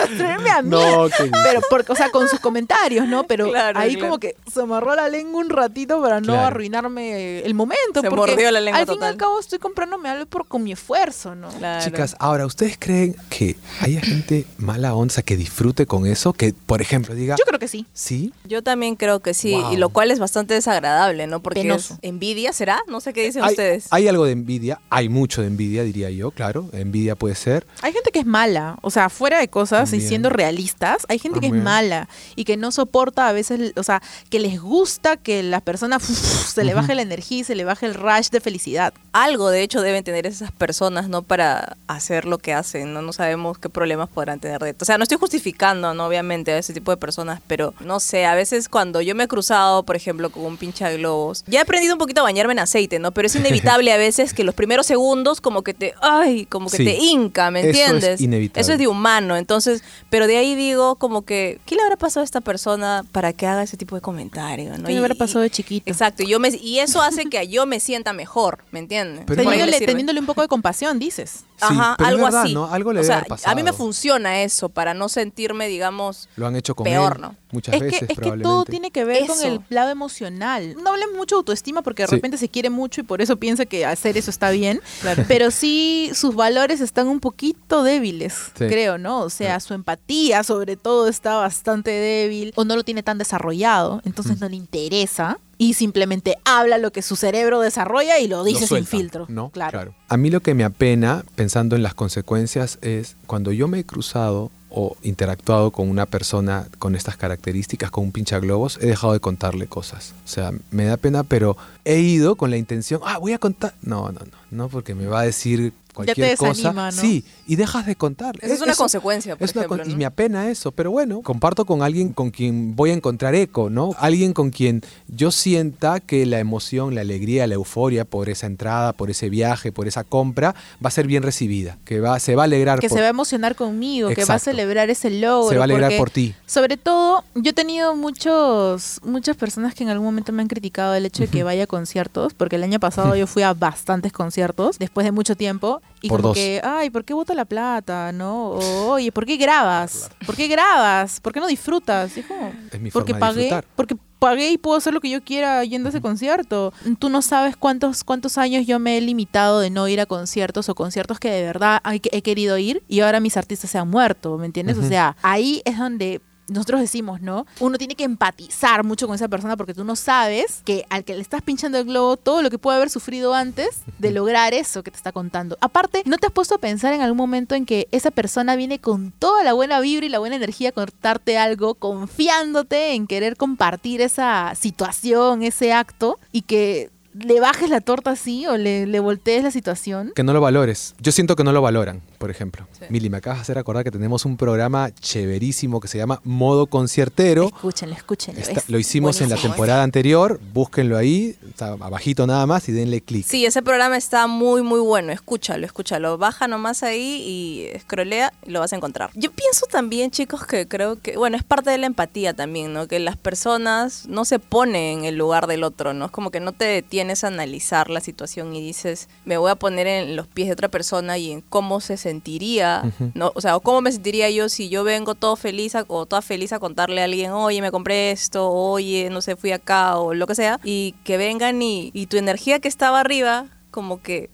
destruirme 0.08 0.50
a 0.50 0.62
mí. 0.62 0.68
No, 0.78 1.08
que 1.08 1.30
Pero, 1.44 1.60
por, 1.70 1.84
o 1.88 1.94
sea, 1.94 2.10
con 2.10 2.28
sus 2.28 2.40
comentarios, 2.40 3.06
¿no? 3.06 3.24
Pero 3.24 3.48
Claro, 3.50 3.78
ahí 3.78 3.94
claro. 3.94 4.08
como 4.08 4.18
que 4.20 4.36
se 4.52 4.60
amarró 4.60 4.94
la 4.94 5.08
lengua 5.08 5.40
un 5.40 5.48
ratito 5.50 6.00
para 6.02 6.20
no 6.20 6.26
Claro. 6.34 6.46
arruinarme 6.48 7.40
el 7.40 7.54
momento. 7.54 8.00
Se 8.02 8.10
porque 8.10 8.32
mordió 8.32 8.50
la 8.50 8.60
lengua 8.60 8.80
al 8.80 8.86
fin 8.86 8.94
y 8.94 8.96
total. 8.96 9.10
al 9.12 9.16
cabo 9.16 9.40
estoy 9.40 9.58
comprándome 9.58 10.08
algo 10.08 10.26
por, 10.26 10.46
con 10.46 10.62
mi 10.62 10.72
esfuerzo, 10.72 11.34
¿no? 11.34 11.48
Claro. 11.48 11.84
Chicas, 11.84 12.16
ahora, 12.18 12.44
¿ustedes 12.46 12.76
creen 12.78 13.16
que 13.30 13.56
haya 13.80 14.00
gente 14.00 14.46
mala 14.58 14.94
onza 14.94 15.22
que 15.22 15.36
disfrute 15.36 15.86
con 15.86 16.06
eso, 16.06 16.32
que 16.32 16.52
por 16.52 16.82
ejemplo 16.82 17.14
diga, 17.14 17.36
Yo 17.38 17.44
creo 17.44 17.58
que 17.58 17.68
sí. 17.68 17.86
sí, 17.94 18.32
Yo 18.44 18.62
también 18.62 18.96
creo 18.96 19.20
que 19.20 19.32
sí, 19.34 19.52
Wow. 19.54 19.72
y 19.72 19.76
lo 19.76 19.88
cual 19.88 20.10
es 20.10 20.18
bastante 20.18 20.54
desagradable, 20.54 21.26
¿no? 21.26 21.40
Porque 21.40 21.62
Penoso. 21.62 21.94
es 21.94 22.00
envidia, 22.02 22.52
¿será? 22.52 22.80
No 22.88 23.00
sé 23.00 23.12
qué 23.12 23.24
dicen 23.24 23.42
hay, 23.44 23.50
ustedes. 23.50 23.86
hay 23.90 24.08
algo 24.08 24.24
de 24.24 24.32
envidia, 24.32 24.80
hay 24.90 25.08
mucho 25.08 25.40
de 25.42 25.46
envidia, 25.46 25.82
diría 25.84 26.10
yo, 26.10 26.30
claro, 26.32 26.68
envidia 26.72 27.14
puede 27.16 27.34
ser. 27.34 27.66
Hay 27.82 27.92
gente 27.92 28.10
que 28.10 28.18
es 28.20 28.26
mala, 28.26 28.78
o 28.82 28.90
sea, 28.90 29.08
fuera 29.08 29.38
de 29.38 29.48
cosas 29.48 29.92
y 29.92 30.00
siendo 30.00 30.28
realistas, 30.28 31.06
hay 31.08 31.18
gente 31.18 31.40
que 31.40 31.46
es 31.46 31.52
mala 31.54 32.08
y 32.36 32.44
que 32.44 32.56
no 32.56 32.72
soporta 32.72 33.28
a 33.28 33.32
veces, 33.32 33.72
o 33.76 33.82
sea, 33.82 34.02
que 34.30 34.38
les 34.40 34.60
gusta 34.60 35.16
que 35.16 35.42
la 35.42 35.60
persona 35.60 35.98
se 36.00 36.64
le 36.64 36.74
baje 36.74 36.94
la 36.94 37.02
energía 37.02 37.38
y 37.40 37.44
se 37.44 37.54
le 37.54 37.64
baje 37.64 37.86
el 37.86 37.94
rush 37.94 38.30
de 38.30 38.40
felicidad. 38.40 38.92
Algo, 39.12 39.50
de 39.50 39.62
hecho, 39.62 39.82
deben 39.82 40.02
tener 40.04 40.26
esas 40.26 40.50
personas, 40.52 41.08
¿no? 41.08 41.22
Para 41.22 41.76
hacer 41.86 42.24
lo 42.24 42.38
que 42.38 42.52
hacen, 42.54 42.92
¿no? 42.92 43.02
No 43.02 43.12
sabemos 43.12 43.58
qué 43.58 43.68
problemas 43.68 44.08
podrán 44.08 44.40
tener 44.40 44.47
de. 44.48 44.74
O 44.80 44.84
sea, 44.84 44.96
no 44.98 45.02
estoy 45.02 45.18
justificando, 45.18 45.92
¿no? 45.94 46.06
Obviamente, 46.06 46.52
a 46.52 46.58
ese 46.58 46.72
tipo 46.72 46.90
de 46.90 46.96
personas, 46.96 47.40
pero 47.46 47.74
no 47.80 48.00
sé, 48.00 48.24
a 48.24 48.34
veces 48.34 48.68
cuando 48.68 49.00
yo 49.00 49.14
me 49.14 49.24
he 49.24 49.28
cruzado, 49.28 49.82
por 49.82 49.96
ejemplo, 49.96 50.30
con 50.30 50.44
un 50.44 50.56
pincha 50.56 50.90
globos, 50.90 51.44
ya 51.46 51.58
he 51.58 51.62
aprendido 51.62 51.94
un 51.94 51.98
poquito 51.98 52.20
a 52.20 52.24
bañarme 52.24 52.52
en 52.52 52.60
aceite, 52.60 52.98
¿no? 52.98 53.12
Pero 53.12 53.26
es 53.26 53.34
inevitable 53.36 53.92
a 53.92 53.96
veces 53.96 54.32
que 54.32 54.44
los 54.44 54.54
primeros 54.54 54.86
segundos 54.86 55.40
como 55.40 55.62
que 55.62 55.74
te, 55.74 55.94
ay, 56.00 56.46
como 56.46 56.70
que 56.70 56.78
Sí. 56.78 56.84
te 56.84 56.96
hinca, 56.96 57.50
¿me 57.50 57.60
Eso 57.60 57.68
es 57.70 57.76
entiendes? 57.78 58.20
inevitable. 58.20 58.60
Eso 58.62 58.72
es 58.72 58.78
de 58.78 58.86
humano, 58.88 59.36
entonces, 59.36 59.82
pero 60.10 60.26
de 60.26 60.36
ahí 60.38 60.54
digo 60.54 60.96
como 60.96 61.22
que, 61.22 61.60
¿qué 61.66 61.74
le 61.74 61.82
habrá 61.82 61.96
pasado 61.96 62.22
a 62.22 62.24
esta 62.24 62.40
persona 62.40 63.04
para 63.12 63.32
que 63.32 63.46
haga 63.46 63.62
ese 63.62 63.76
tipo 63.76 63.94
de 63.96 64.00
comentario, 64.00 64.76
¿no? 64.78 64.84
¿Qué 64.86 64.92
le 64.92 64.98
habrá 64.98 65.14
pasado 65.14 65.40
de 65.40 65.50
chiquito? 65.50 65.90
Exacto, 65.90 66.22
y, 66.22 66.28
yo 66.28 66.38
me, 66.40 66.48
y 66.50 66.78
eso 66.78 67.02
hace 67.02 67.26
que 67.26 67.48
yo 67.48 67.66
me 67.66 67.80
sienta 67.80 68.12
mejor, 68.12 68.64
¿me 68.70 68.78
entiendes? 68.78 69.24
Pero 69.26 69.42
Teniéndole, 69.42 69.80
teniéndole 69.80 70.20
un 70.20 70.26
poco 70.26 70.42
de 70.42 70.48
compasión, 70.48 70.98
dices. 70.98 71.44
Sí, 71.58 71.64
Ajá, 71.70 71.94
pero 71.98 72.08
es 72.08 72.12
algo 72.14 72.24
verdad, 72.26 72.42
así. 72.44 72.54
¿no? 72.54 72.66
Algo 72.72 72.92
le 72.92 73.00
o 73.00 73.02
debe 73.02 73.06
sea, 73.06 73.16
haber 73.18 73.28
pasado. 73.28 73.52
a 73.52 73.54
mí 73.56 73.62
me 73.64 73.72
funciona 73.72 74.42
eso 74.42 74.68
para 74.68 74.94
no 74.94 75.08
sentirme, 75.08 75.66
digamos, 75.66 76.28
Lo 76.36 76.46
han 76.46 76.54
hecho 76.54 76.74
con 76.76 76.84
Peor, 76.84 77.16
él 77.16 77.22
¿no? 77.22 77.34
muchas 77.50 77.74
Es 77.74 77.80
veces 77.80 77.98
que, 78.06 78.12
es 78.12 78.18
que 78.20 78.30
todo 78.42 78.64
tiene 78.64 78.90
que 78.92 79.04
ver 79.04 79.26
con 79.26 79.42
el 79.42 79.60
lado 79.68 79.90
emocional. 79.90 80.76
No 80.82 80.90
hablemos 80.90 81.16
mucho 81.16 81.34
de 81.36 81.38
autoestima 81.40 81.82
porque 81.82 82.04
de 82.04 82.08
Sí. 82.08 82.14
repente 82.14 82.38
se 82.38 82.48
quiere 82.48 82.70
mucho 82.70 83.00
y 83.00 83.04
por 83.04 83.20
eso 83.22 83.36
piensa 83.38 83.66
que 83.66 83.84
hacer 83.84 84.16
eso 84.16 84.30
está 84.30 84.50
bien. 84.50 84.80
Pero 85.28 85.50
sí, 85.50 86.10
sus 86.14 86.34
valores 86.36 86.80
están 86.80 87.08
un 87.08 87.18
poquito 87.20 87.82
débiles, 87.82 88.34
Sí. 88.56 88.66
creo, 88.68 88.96
¿no? 88.98 89.20
O 89.22 89.30
sea, 89.30 89.58
su 89.60 89.74
empatía 89.74 90.44
sobre 90.44 90.76
todo 90.76 91.08
está 91.08 91.36
bastante 91.36 91.90
débil 91.90 92.52
o 92.54 92.64
no 92.64 92.76
lo 92.76 92.84
tiene 92.84 93.02
tan 93.02 93.18
desarrollado, 93.18 94.00
entonces 94.04 94.36
Mm. 94.36 94.40
no 94.40 94.48
le 94.48 94.56
interesa 94.56 95.38
y 95.58 95.74
simplemente 95.74 96.38
habla 96.44 96.78
lo 96.78 96.92
que 96.92 97.02
su 97.02 97.16
cerebro 97.16 97.60
desarrolla 97.60 98.18
y 98.20 98.28
lo 98.28 98.44
dice 98.44 98.60
sin 98.60 98.68
suelta, 98.68 98.90
filtro. 98.90 99.26
¿no? 99.28 99.50
Claro. 99.50 99.94
A 100.08 100.16
mí 100.16 100.30
lo 100.30 100.40
que 100.40 100.54
me 100.54 100.64
apena, 100.64 101.24
pensando 101.34 101.76
en 101.76 101.82
las 101.82 101.94
consecuencias, 101.94 102.78
es 102.80 103.16
cuando 103.26 103.52
yo 103.52 103.66
me 103.66 103.80
he 103.80 103.84
cruzado 103.84 104.50
o 104.70 104.96
interactuado 105.02 105.70
con 105.70 105.88
una 105.88 106.06
persona 106.06 106.68
con 106.78 106.94
estas 106.94 107.16
características, 107.16 107.90
con 107.90 108.04
un 108.04 108.12
pinchaglobos, 108.12 108.78
he 108.80 108.86
dejado 108.86 109.14
de 109.14 109.20
contarle 109.20 109.66
cosas. 109.66 110.14
O 110.24 110.28
sea, 110.28 110.52
me 110.70 110.84
da 110.84 110.96
pena, 110.96 111.24
pero 111.24 111.56
he 111.84 111.98
ido 112.00 112.36
con 112.36 112.50
la 112.50 112.56
intención, 112.56 113.00
ah, 113.04 113.18
voy 113.18 113.32
a 113.32 113.38
contar. 113.38 113.74
No, 113.82 114.12
no, 114.12 114.20
no, 114.20 114.38
no, 114.50 114.68
porque 114.68 114.94
me 114.94 115.06
va 115.06 115.20
a 115.20 115.24
decir 115.24 115.72
cualquier 116.06 116.36
cosa. 116.36 116.52
desanima, 116.52 116.90
¿no? 116.90 117.00
Sí, 117.00 117.24
y 117.46 117.56
dejas 117.56 117.86
de 117.86 117.96
contar. 117.96 118.36
Esa 118.40 118.54
es 118.54 118.60
una 118.60 118.74
consecuencia, 118.74 119.36
por 119.36 119.44
es 119.48 119.54
una 119.54 119.64
ejemplo, 119.64 119.90
Y 119.92 119.96
me 119.96 120.04
apena 120.04 120.48
eso, 120.50 120.72
pero 120.72 120.90
bueno, 120.90 121.22
comparto 121.22 121.64
con 121.64 121.82
alguien 121.82 122.12
con 122.12 122.30
quien 122.30 122.74
voy 122.76 122.90
a 122.90 122.94
encontrar 122.94 123.34
eco, 123.34 123.70
¿no? 123.70 123.90
Alguien 123.98 124.32
con 124.32 124.50
quien 124.50 124.82
yo 125.08 125.30
sienta 125.30 126.00
que 126.00 126.26
la 126.26 126.38
emoción, 126.38 126.94
la 126.94 127.00
alegría, 127.02 127.46
la 127.46 127.54
euforia 127.54 128.04
por 128.04 128.28
esa 128.28 128.46
entrada, 128.46 128.92
por 128.92 129.10
ese 129.10 129.28
viaje, 129.28 129.72
por 129.72 129.86
esa 129.88 130.04
compra, 130.04 130.54
va 130.84 130.88
a 130.88 130.90
ser 130.90 131.06
bien 131.06 131.22
recibida, 131.22 131.78
que 131.84 132.00
va, 132.00 132.18
se 132.20 132.34
va 132.34 132.42
a 132.42 132.44
alegrar 132.44 132.80
que 132.80 132.88
por- 132.88 132.96
se 132.96 133.00
va 133.02 133.06
a 133.08 133.10
emocionar 133.10 133.54
conmigo, 133.56 134.08
que 134.10 134.24
va 134.24 134.34
a 134.34 134.38
celebrar 134.38 134.90
ese 134.90 135.10
logro. 135.10 135.48
Se 135.50 135.56
va 135.56 135.62
a 135.62 135.64
alegrar 135.64 135.96
por 135.96 136.10
ti. 136.10 136.34
Sobre 136.46 136.76
todo, 136.76 137.24
yo 137.34 137.50
he 137.50 137.54
tenido 137.54 137.94
muchos, 137.96 139.00
muchas 139.04 139.36
personas 139.36 139.74
que 139.74 139.84
en 139.84 139.90
algún 139.90 140.06
momento 140.06 140.32
me 140.32 140.42
han 140.42 140.48
criticado 140.48 140.94
el 140.94 141.06
hecho 141.06 141.22
de 141.22 141.28
que 141.28 141.42
vaya 141.42 141.64
a 141.64 141.66
conciertos, 141.66 142.34
porque 142.34 142.56
el 142.56 142.62
año 142.62 142.78
pasado 142.80 143.16
yo 143.16 143.26
fui 143.26 143.42
a 143.42 143.54
bastantes 143.54 144.12
conciertos, 144.12 144.78
después 144.78 145.04
de 145.04 145.12
mucho 145.12 145.34
tiempo, 145.36 145.80
y 146.00 146.08
Por 146.08 146.20
como 146.20 146.28
dos. 146.28 146.36
que, 146.36 146.60
ay, 146.62 146.90
¿por 146.90 147.04
qué 147.04 147.12
bota 147.14 147.34
la 147.34 147.44
plata? 147.44 148.12
¿No? 148.12 148.50
O, 148.50 148.90
oye, 148.92 149.10
¿por 149.10 149.26
qué 149.26 149.36
grabas? 149.36 150.10
¿Por 150.24 150.36
qué 150.36 150.46
grabas? 150.48 151.20
¿Por 151.20 151.32
qué 151.32 151.40
no 151.40 151.46
disfrutas? 151.48 152.16
Y 152.16 152.20
es 152.20 152.26
como, 152.26 152.52
Es 152.70 152.80
mi 152.80 152.90
porque 152.90 153.12
forma 153.14 153.26
de 153.26 153.32
pagué, 153.32 153.42
disfrutar. 153.46 153.66
porque 153.74 153.96
pagué 154.20 154.50
y 154.50 154.58
puedo 154.58 154.76
hacer 154.76 154.94
lo 154.94 155.00
que 155.00 155.10
yo 155.10 155.22
quiera 155.24 155.64
yendo 155.64 155.88
a 155.88 155.90
ese 155.90 156.00
concierto. 156.00 156.72
Tú 156.98 157.08
no 157.08 157.20
sabes 157.22 157.56
cuántos 157.56 158.04
cuántos 158.04 158.38
años 158.38 158.66
yo 158.66 158.78
me 158.78 158.96
he 158.96 159.00
limitado 159.00 159.60
de 159.60 159.70
no 159.70 159.88
ir 159.88 160.00
a 160.00 160.06
conciertos 160.06 160.68
o 160.68 160.74
conciertos 160.74 161.18
que 161.18 161.30
de 161.30 161.42
verdad 161.42 161.80
he, 161.92 162.00
he 162.16 162.22
querido 162.22 162.58
ir 162.58 162.82
y 162.88 163.00
ahora 163.00 163.18
mis 163.20 163.36
artistas 163.36 163.70
se 163.70 163.78
han 163.78 163.88
muerto, 163.88 164.38
¿me 164.38 164.46
entiendes? 164.46 164.78
O 164.78 164.82
sea, 164.86 165.16
ahí 165.22 165.62
es 165.64 165.78
donde 165.78 166.20
nosotros 166.48 166.80
decimos, 166.80 167.20
¿no? 167.20 167.46
Uno 167.60 167.78
tiene 167.78 167.94
que 167.94 168.04
empatizar 168.04 168.84
mucho 168.84 169.06
con 169.06 169.14
esa 169.14 169.28
persona 169.28 169.56
porque 169.56 169.74
tú 169.74 169.84
no 169.84 169.96
sabes 169.96 170.62
que 170.64 170.84
al 170.90 171.04
que 171.04 171.14
le 171.14 171.20
estás 171.20 171.42
pinchando 171.42 171.78
el 171.78 171.84
globo 171.84 172.16
todo 172.16 172.42
lo 172.42 172.50
que 172.50 172.58
puede 172.58 172.76
haber 172.76 172.90
sufrido 172.90 173.34
antes 173.34 173.82
de 173.98 174.10
lograr 174.10 174.54
eso 174.54 174.82
que 174.82 174.90
te 174.90 174.96
está 174.96 175.12
contando. 175.12 175.56
Aparte, 175.60 176.02
¿no 176.06 176.18
te 176.18 176.26
has 176.26 176.32
puesto 176.32 176.54
a 176.54 176.58
pensar 176.58 176.92
en 176.92 177.00
algún 177.00 177.18
momento 177.18 177.54
en 177.54 177.66
que 177.66 177.88
esa 177.92 178.10
persona 178.10 178.56
viene 178.56 178.78
con 178.78 179.12
toda 179.12 179.44
la 179.44 179.52
buena 179.52 179.80
vibra 179.80 180.06
y 180.06 180.08
la 180.08 180.18
buena 180.18 180.36
energía 180.36 180.70
a 180.70 180.72
contarte 180.72 181.38
algo, 181.38 181.74
confiándote 181.74 182.94
en 182.94 183.06
querer 183.06 183.36
compartir 183.36 184.00
esa 184.00 184.54
situación, 184.54 185.42
ese 185.42 185.72
acto 185.72 186.18
y 186.32 186.42
que 186.42 186.90
le 187.24 187.40
bajes 187.40 187.70
la 187.70 187.80
torta 187.80 188.10
así 188.12 188.46
o 188.46 188.56
le, 188.56 188.86
le 188.86 189.00
voltees 189.00 189.42
la 189.42 189.50
situación? 189.50 190.12
Que 190.14 190.22
no 190.22 190.32
lo 190.32 190.40
valores. 190.40 190.94
Yo 191.00 191.12
siento 191.12 191.36
que 191.36 191.44
no 191.44 191.52
lo 191.52 191.62
valoran, 191.62 192.00
por 192.18 192.30
ejemplo. 192.30 192.66
Sí. 192.78 192.84
Mili, 192.90 193.10
me 193.10 193.18
acabas 193.18 193.38
de 193.38 193.42
hacer 193.42 193.58
acordar 193.58 193.84
que 193.84 193.90
tenemos 193.90 194.24
un 194.24 194.36
programa 194.36 194.90
chéverísimo 194.92 195.80
que 195.80 195.88
se 195.88 195.98
llama 195.98 196.20
Modo 196.24 196.66
Conciertero. 196.66 197.46
Escúchenlo, 197.46 197.94
escúchenlo. 197.94 198.40
Está- 198.40 198.62
lo 198.68 198.78
hicimos 198.78 199.20
en 199.20 199.30
la 199.30 199.36
temporada 199.36 199.82
anterior, 199.82 200.40
búsquenlo 200.52 200.96
ahí, 200.96 201.36
está 201.48 201.68
abajito 201.72 202.26
nada 202.26 202.46
más 202.46 202.68
y 202.68 202.72
denle 202.72 203.00
clic. 203.00 203.26
Sí, 203.26 203.44
ese 203.46 203.62
programa 203.62 203.96
está 203.96 204.26
muy, 204.26 204.62
muy 204.62 204.80
bueno. 204.80 205.12
Escúchalo, 205.12 205.66
escúchalo. 205.66 206.18
Baja 206.18 206.48
nomás 206.48 206.82
ahí 206.82 207.22
y 207.26 207.64
escrolea 207.76 208.32
y 208.46 208.50
lo 208.50 208.60
vas 208.60 208.72
a 208.72 208.76
encontrar. 208.76 209.10
Yo 209.14 209.30
pienso 209.32 209.66
también, 209.66 210.10
chicos, 210.10 210.46
que 210.46 210.66
creo 210.68 211.00
que, 211.00 211.16
bueno, 211.16 211.36
es 211.36 211.44
parte 211.44 211.70
de 211.70 211.78
la 211.78 211.86
empatía 211.86 212.34
también, 212.34 212.72
¿no? 212.72 212.86
Que 212.86 212.98
las 212.98 213.16
personas 213.16 214.06
no 214.08 214.24
se 214.24 214.38
ponen 214.38 215.00
en 215.00 215.04
el 215.04 215.16
lugar 215.16 215.46
del 215.46 215.64
otro, 215.64 215.92
¿no? 215.94 216.06
Es 216.06 216.10
como 216.10 216.30
que 216.30 216.40
no 216.40 216.52
te 216.52 216.82
detienes 217.08 217.24
a 217.24 217.28
analizar 217.28 217.88
la 217.90 218.00
situación 218.00 218.54
y 218.54 218.60
dices, 218.60 219.08
me 219.24 219.38
voy 219.38 219.50
a 219.50 219.54
poner 219.54 219.86
en 219.86 220.14
los 220.16 220.26
pies 220.26 220.48
de 220.48 220.52
otra 220.52 220.68
persona 220.68 221.16
y 221.16 221.32
en 221.32 221.40
cómo 221.40 221.80
se 221.80 221.96
sentiría, 221.96 222.82
Ujú. 222.84 223.12
¿no? 223.14 223.32
O 223.34 223.40
sea, 223.40 223.56
o 223.56 223.60
cómo 223.60 223.80
me 223.80 223.90
sentiría 223.92 224.28
yo 224.30 224.48
si 224.48 224.68
yo 224.68 224.84
vengo 224.84 225.14
todo 225.14 225.36
feliz 225.36 225.74
a- 225.74 225.84
o 225.88 226.04
toda 226.06 226.20
feliz 226.22 226.52
a 226.52 226.58
contarle 226.58 227.00
a 227.00 227.04
alguien, 227.04 227.30
oye, 227.32 227.62
me 227.62 227.70
compré 227.70 228.10
esto, 228.10 228.50
oye, 228.50 229.08
no 229.10 229.20
sé, 229.22 229.36
fui 229.36 229.52
acá 229.52 229.96
o 229.98 230.12
lo 230.12 230.26
que 230.26 230.34
sea, 230.34 230.60
y 230.64 230.94
que 231.04 231.16
vengan 231.16 231.62
y, 231.62 231.90
y 231.94 232.06
tu 232.06 232.16
energía 232.18 232.58
que 232.60 232.68
estaba 232.68 233.00
arriba, 233.00 233.46
como 233.70 234.02
que 234.02 234.30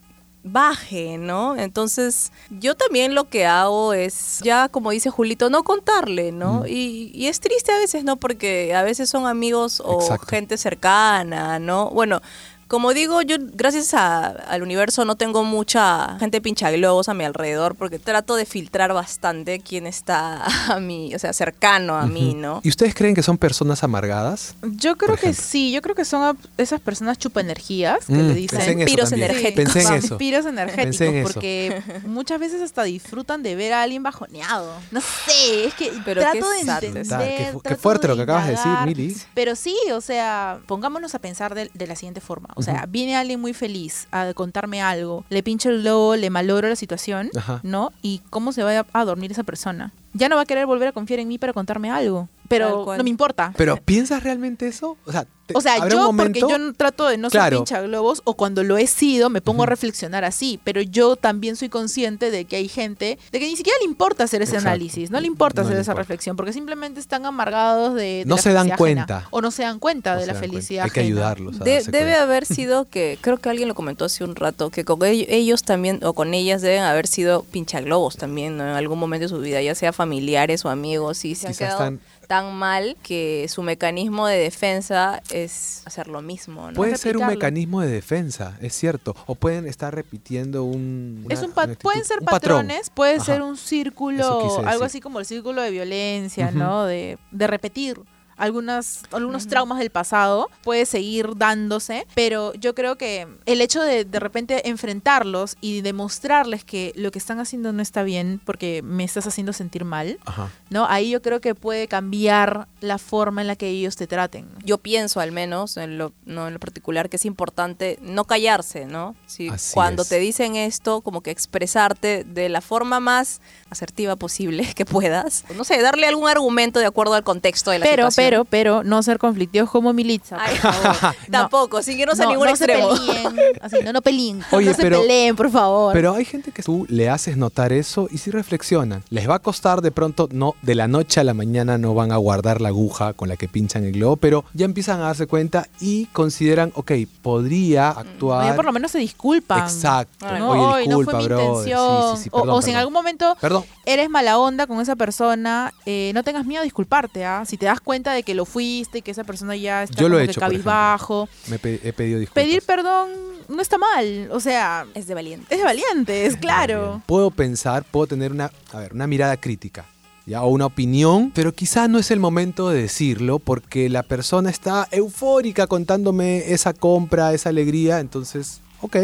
baje, 0.47 1.17
¿no? 1.17 1.55
Entonces, 1.57 2.31
yo 2.51 2.75
también 2.75 3.15
lo 3.15 3.23
que 3.29 3.47
hago 3.47 3.93
es, 3.93 4.41
ya 4.43 4.69
como 4.69 4.91
dice 4.91 5.09
Julito, 5.09 5.49
no 5.49 5.63
contarle, 5.63 6.31
¿no? 6.31 6.61
Mm. 6.61 6.67
Y, 6.67 7.11
y 7.15 7.27
es 7.29 7.39
triste 7.39 7.71
a 7.71 7.79
veces, 7.79 8.03
¿no? 8.03 8.17
Porque 8.17 8.75
a 8.75 8.83
veces 8.83 9.09
son 9.09 9.25
amigos 9.25 9.81
o 9.83 9.99
Exacto. 9.99 10.27
gente 10.27 10.57
cercana, 10.59 11.57
¿no? 11.57 11.89
Bueno, 11.89 12.21
como 12.67 12.93
digo, 12.93 13.21
yo 13.21 13.37
gracias 13.39 13.93
a- 13.93 14.27
al 14.27 14.61
universo 14.63 15.05
no 15.05 15.15
tengo 15.15 15.43
mucha 15.43 16.17
gente 16.19 16.41
pinchaglobos 16.41 17.09
a 17.09 17.13
mi 17.13 17.23
alrededor 17.23 17.75
porque 17.75 17.99
trato 17.99 18.35
de 18.35 18.45
filtrar 18.45 18.93
bastante 18.93 19.59
quién 19.59 19.85
está 19.87 20.43
a 20.73 20.79
mí, 20.79 21.13
o 21.15 21.19
sea, 21.19 21.33
cercano 21.33 21.95
a 21.95 22.07
mí, 22.07 22.33
¿no? 22.35 22.61
¿Y 22.63 22.69
ustedes 22.69 22.95
creen 22.95 23.13
que 23.15 23.21
son 23.23 23.37
personas 23.37 23.83
amargadas? 23.83 24.55
Yo 24.63 24.97
creo 24.97 25.15
que 25.15 25.33
sí, 25.33 25.71
yo 25.71 25.81
creo 25.81 25.95
que 25.95 26.05
son 26.05 26.37
esas 26.57 26.79
personas 26.81 27.17
chupa 27.17 27.41
energías 27.41 28.05
que 28.05 28.13
Mm, 28.13 28.27
le 28.27 28.33
dicen 28.33 28.77
Vampiros 28.79 29.11
energéticos. 29.11 29.73
Pensé 29.73 29.87
en 29.87 29.93
eso. 29.95 30.09
vampiros 30.09 30.45
energéticos 30.45 30.85
Pensé 30.85 31.07
en 31.07 31.15
eso. 31.17 31.33
porque 31.33 31.83
muchas 32.05 32.39
veces 32.39 32.61
hasta 32.61 32.83
disfrutan 32.83 33.43
de 33.43 33.55
ver 33.55 33.73
a 33.73 33.83
alguien 33.83 34.01
bajoneado. 34.03 34.71
No 34.91 35.01
sé, 35.01 35.65
es 35.65 35.73
que 35.75 35.91
Pero 36.03 36.21
trato 36.21 36.49
de 36.49 36.59
entender. 36.61 37.53
Qué 37.63 37.75
fuerte 37.75 38.07
lo 38.07 38.15
que 38.15 38.21
acabas 38.23 38.45
de 38.45 38.51
decir. 38.51 38.71
Mili. 38.85 39.15
Pero 39.33 39.55
sí, 39.55 39.75
o 39.93 40.01
sea, 40.01 40.59
pongámonos 40.65 41.13
a 41.15 41.19
pensar 41.19 41.53
de, 41.55 41.69
de 41.73 41.87
la 41.87 41.95
siguiente 41.95 42.21
forma. 42.21 42.49
O 42.55 42.61
sea, 42.61 42.85
viene 42.87 43.15
alguien 43.15 43.39
muy 43.39 43.53
feliz 43.53 44.07
a 44.11 44.33
contarme 44.33 44.81
algo, 44.81 45.23
le 45.29 45.43
pincho 45.43 45.69
el 45.69 45.81
globo, 45.81 46.15
le 46.15 46.29
malogro 46.29 46.67
la 46.69 46.75
situación, 46.75 47.29
Ajá. 47.35 47.59
¿no? 47.63 47.91
¿Y 48.01 48.21
cómo 48.29 48.51
se 48.51 48.63
va 48.63 48.79
a, 48.79 48.85
a 48.93 49.05
dormir 49.05 49.31
esa 49.31 49.43
persona? 49.43 49.91
Ya 50.13 50.29
no 50.29 50.37
va 50.37 50.43
a 50.43 50.45
querer 50.45 50.65
volver 50.65 50.87
a 50.87 50.91
confiar 50.93 51.19
en 51.19 51.27
mí 51.27 51.37
para 51.37 51.53
contarme 51.53 51.91
algo. 51.91 52.29
Pero 52.47 52.85
no 52.97 53.03
me 53.03 53.09
importa. 53.09 53.53
Pero 53.57 53.77
¿piensas 53.77 54.23
realmente 54.23 54.67
eso? 54.67 54.97
O 55.05 55.11
sea, 55.11 55.25
te- 55.45 55.55
O 55.55 55.61
sea, 55.61 55.75
¿habrá 55.75 55.89
yo 55.89 56.11
porque 56.17 56.39
yo 56.39 56.57
no 56.57 56.73
trato 56.73 57.07
de 57.07 57.17
no 57.17 57.29
Claro. 57.29 57.57
ser 57.57 57.65
pincha 57.65 57.81
globos 57.81 58.21
o 58.23 58.33
cuando 58.33 58.63
lo 58.63 58.77
he 58.77 58.87
sido 58.87 59.29
me 59.29 59.41
pongo 59.41 59.61
a 59.61 59.65
reflexionar 59.67 60.25
así, 60.25 60.59
pero 60.63 60.81
yo 60.81 61.15
también 61.17 61.55
soy 61.55 61.69
consciente 61.69 62.31
de 62.31 62.45
que 62.45 62.55
hay 62.55 62.67
gente 62.67 63.19
de 63.31 63.39
que 63.39 63.45
ni 63.47 63.55
siquiera 63.55 63.77
le 63.79 63.85
importa 63.85 64.23
hacer 64.23 64.41
ese 64.41 64.53
Exacto. 64.53 64.69
análisis, 64.69 65.11
no 65.11 65.19
le 65.19 65.27
importa 65.27 65.61
No 65.61 65.67
hacer 65.67 65.75
le 65.75 65.81
esa 65.83 65.91
importa. 65.91 66.01
reflexión 66.01 66.35
porque 66.35 66.51
simplemente 66.51 66.99
están 66.99 67.27
amargados 67.27 67.93
de, 67.93 68.01
de 68.01 68.23
No 68.25 68.37
la 68.37 68.41
se 68.41 68.53
dan 68.53 68.65
ajena. 68.71 68.77
cuenta. 68.77 69.27
o 69.29 69.41
no 69.41 69.51
se 69.51 69.61
dan 69.61 69.77
cuenta 69.77 70.15
No 70.15 70.21
de 70.21 70.25
la 70.27 70.33
cuenta. 70.33 70.49
felicidad 70.49 70.85
Hay 70.85 70.89
que 70.91 70.99
ayudarlos 71.01 71.61
a 71.61 71.63
De- 71.63 71.73
darse 71.75 71.91
debe 71.91 72.05
cuenta. 72.05 72.23
haber 72.23 72.45
sido 72.47 72.89
que, 72.89 73.19
creo 73.21 73.37
que 73.37 73.49
alguien 73.49 73.67
lo 73.67 73.75
comentó 73.75 74.05
hace 74.05 74.23
un 74.23 74.35
rato, 74.35 74.71
que 74.71 74.83
con 74.83 75.03
ellos, 75.03 75.27
ellos 75.29 75.61
también, 75.63 75.99
o 76.03 76.13
con 76.13 76.33
ellas 76.33 76.63
deben 76.63 76.81
haber 76.81 77.05
sido 77.05 77.43
pinchaglobos 77.43 78.17
también, 78.17 78.57
¿no? 78.57 78.63
En 78.63 78.75
algún 78.75 78.97
momento 78.97 79.25
de 79.25 79.29
su 79.29 79.39
vida, 79.39 79.61
ya 79.61 79.75
sea 79.75 79.93
familiares 79.93 80.65
o 80.65 80.69
amigos, 80.69 81.23
y 81.25 81.35
se 81.35 81.45
han 81.47 81.53
Quizás 81.53 81.57
quedado 81.67 81.83
están- 81.83 81.99
tan 82.27 82.55
mal 82.55 82.97
que 83.03 83.47
su 83.49 83.61
mecanismo 83.63 84.27
de 84.27 84.37
defensa 84.37 85.21
es 85.31 85.81
hacer 85.85 86.07
lo 86.07 86.21
mismo, 86.21 86.67
¿no? 86.71 86.73
Puede 86.75 86.97
ser 86.97 87.17
un 87.17 87.27
mecanismo 87.27 87.81
de 87.81 87.87
defensa, 87.89 88.57
es 88.61 88.73
cierto. 88.73 89.15
O 89.25 89.35
pueden 89.35 89.67
estar 89.67 89.93
repitiendo 89.93 90.63
un. 90.63 91.21
una- 91.25 91.33
es 91.33 91.41
un 91.41 91.51
pa- 91.51 91.63
una 91.65 91.73
actitud- 91.73 91.81
pueden 91.83 92.05
ser 92.05 92.19
un 92.19 92.25
patrón. 92.25 92.39
patrones, 92.67 92.89
puede 92.89 93.15
Ajá. 93.15 93.25
ser 93.25 93.41
un 93.41 93.57
círculo, 93.57 94.65
algo 94.65 94.83
así 94.83 94.99
como 95.01 95.19
el 95.19 95.25
círculo 95.25 95.61
de 95.61 95.71
violencia. 95.71 96.51
¿no? 96.51 96.85
De, 96.85 97.17
de 97.31 97.47
repetir 97.47 97.99
algunas, 98.37 99.03
algunos 99.11 99.47
traumas 99.47 99.79
del 99.79 99.89
pasado, 99.89 100.49
puede 100.63 100.85
seguir 100.85 101.35
dándose, 101.37 102.05
pero 102.15 102.53
yo 102.55 102.75
creo 102.75 102.97
que 102.97 103.27
el 103.45 103.61
hecho 103.61 103.81
de 103.81 104.05
de 104.05 104.19
repente 104.19 104.69
enfrentarlos 104.69 105.55
y 105.61 105.81
demostrarles 105.81 106.63
que 106.63 106.91
lo 106.95 107.11
que 107.11 107.19
están 107.19 107.39
haciendo 107.39 107.71
no 107.73 107.81
está 107.81 108.03
bien 108.03 108.39
porque 108.45 108.81
me 108.83 109.03
estás 109.03 109.25
haciendo 109.27 109.53
sentir 109.53 109.85
mal, 109.85 110.19
Ajá. 110.25 110.49
¿no? 110.69 110.85
Ahí 110.87 111.09
yo 111.09 111.21
creo 111.21 111.41
que 111.41 111.55
puede 111.55 111.87
cambiar 111.87 112.67
la 112.81 112.97
forma 112.97 113.41
en 113.41 113.47
la 113.47 113.55
que 113.55 113.67
ellos 113.69 113.95
te 113.95 114.07
traten. 114.07 114.47
Yo 114.63 114.77
pienso 114.77 115.19
al 115.19 115.31
menos, 115.31 115.77
en 115.77 115.97
lo, 115.97 116.13
no 116.25 116.47
en 116.47 116.53
lo 116.53 116.59
particular, 116.59 117.09
que 117.09 117.15
es 117.17 117.25
importante 117.25 117.97
no 118.01 118.25
callarse, 118.25 118.85
¿no? 118.85 119.15
Si 119.25 119.49
Así 119.49 119.73
cuando 119.73 120.03
es. 120.03 120.09
te 120.09 120.19
dicen 120.19 120.55
esto, 120.55 121.01
como 121.01 121.21
que 121.21 121.31
expresarte 121.31 122.23
de 122.23 122.49
la 122.49 122.61
forma 122.61 122.99
más 122.99 123.41
asertiva 123.69 124.15
posible 124.15 124.73
que 124.75 124.85
puedas. 124.85 125.45
No 125.55 125.63
sé, 125.63 125.81
darle 125.81 126.07
algún 126.07 126.27
argumento 126.29 126.79
de 126.79 126.85
acuerdo 126.85 127.13
al 127.15 127.23
contexto 127.23 127.71
de 127.71 127.79
la 127.79 127.85
Pero, 127.85 128.03
situación. 128.11 128.24
pero, 128.24 128.24
pero, 128.49 128.83
no 128.83 129.01
ser 129.03 129.19
conflictivos 129.19 129.69
como 129.69 129.93
Militza. 129.93 130.37
Ay, 130.39 130.55
por 130.61 130.73
favor. 130.73 131.15
No. 131.27 131.31
Tampoco, 131.31 131.81
sin 131.81 131.99
irnos 131.99 132.19
a 132.19 132.23
No, 132.23 132.29
ningún 132.31 132.45
no 132.45 132.51
extremo. 132.51 132.95
Se 132.95 133.01
peleen, 133.05 133.35
así, 133.61 133.75
no, 133.83 133.93
no 133.93 134.01
peleen. 134.01 134.41
Oye, 134.51 134.67
no 134.69 134.73
se 134.73 134.81
pero- 134.81 135.01
peleen, 135.01 135.35
por 135.35 135.49
favor. 135.51 135.93
Pero 135.93 136.13
hay 136.15 136.25
gente 136.25 136.51
que 136.51 136.63
tú 136.63 136.85
le 136.89 137.09
haces 137.09 137.37
notar 137.37 137.71
eso 137.73 138.07
y 138.11 138.17
sí 138.17 138.31
reflexionan. 138.31 139.03
Les 139.09 139.29
va 139.29 139.35
a 139.35 139.39
costar 139.39 139.81
de 139.81 139.91
pronto, 139.91 140.27
no, 140.31 140.55
de 140.61 140.75
la 140.75 140.87
noche 140.87 141.19
a 141.19 141.23
la 141.23 141.33
mañana 141.33 141.77
no 141.77 141.93
van 141.93 142.11
a 142.11 142.17
guardar 142.17 142.61
la 142.61 142.69
aguja 142.69 143.13
con 143.13 143.29
la 143.29 143.37
que 143.37 143.47
pinchan 143.47 143.83
el 143.85 143.91
globo, 143.93 144.15
pero 144.17 144.45
ya 144.53 144.65
empiezan 144.65 144.99
a 144.99 145.03
darse 145.07 145.27
cuenta 145.27 145.67
y 145.79 146.05
consideran, 146.07 146.71
ok, 146.75 146.91
podría 147.21 147.89
actuar. 147.89 148.45
Oye, 148.45 148.53
por 148.53 148.65
lo 148.65 148.71
menos 148.71 148.91
se 148.91 148.99
disculpan. 148.99 149.59
Exacto. 149.63 150.25
Ay. 150.25 150.39
No, 150.39 150.49
Oye, 150.51 150.61
"Ay, 150.83 150.87
no 150.87 151.01
fue 151.01 151.13
mi 151.15 151.23
intención. 151.23 152.17
Sí, 152.17 152.23
sí, 152.23 152.23
sí, 152.23 152.29
O- 152.31 152.61
si 152.61 152.71
en 152.71 152.77
algún 152.77 152.93
momento 152.93 153.35
Perdón. 153.41 153.63
eres 153.85 154.09
mala 154.09 154.37
onda 154.39 154.67
con 154.67 154.79
esa 154.79 154.95
persona, 154.95 155.73
eh, 155.85 156.11
no 156.13 156.23
tengas 156.23 156.45
miedo 156.45 156.61
a 156.61 156.63
disculparte. 156.63 157.25
¿ah? 157.25 157.43
Si 157.45 157.57
te 157.57 157.65
das 157.65 157.81
cuenta 157.81 158.13
de 158.15 158.23
que 158.23 158.33
lo 158.33 158.45
fuiste 158.45 158.99
y 158.99 159.01
que 159.01 159.11
esa 159.11 159.23
persona 159.23 159.55
ya 159.55 159.83
está 159.83 160.01
Yo 160.01 160.09
lo 160.09 160.15
como 160.15 160.21
he 160.23 160.25
que 160.25 160.31
hecho, 160.31 160.39
por 160.41 160.49
ejemplo. 160.49 160.71
cabizbajo, 160.71 161.29
Me 161.47 161.59
pe- 161.59 161.79
he 161.83 161.93
pedido 161.93 162.19
disculpas. 162.19 162.43
pedir 162.43 162.61
perdón 162.63 163.09
no 163.47 163.61
está 163.61 163.77
mal. 163.77 164.29
O 164.31 164.39
sea, 164.39 164.85
Es 164.95 165.05
de 165.07 165.13
valiente. 165.13 165.45
es 165.53 165.59
de 165.59 165.63
valiente, 165.65 166.25
es 166.25 166.35
claro. 166.37 167.01
Puedo 167.05 167.29
pensar, 167.31 167.83
puedo 167.83 168.07
tener 168.07 168.31
una, 168.31 168.51
a 168.73 168.79
ver, 168.79 168.93
una 168.93 169.05
mirada 169.07 169.37
crítica. 169.37 169.85
¿ya? 170.27 170.41
o 170.41 170.47
una 170.47 170.65
opinión, 170.65 171.31
pero 171.35 171.53
quizá 171.53 171.87
no 171.87 171.99
es 171.99 172.09
el 172.09 172.19
momento 172.19 172.69
de 172.69 172.81
decirlo 172.81 173.37
porque 173.37 173.89
la 173.89 174.01
persona 174.01 174.49
está 174.49 174.87
eufórica 174.89 175.67
contándome 175.67 176.51
esa 176.51 176.73
compra, 176.73 177.31
esa 177.35 177.49
alegría, 177.49 177.99
entonces, 177.99 178.59
ok, 178.81 178.97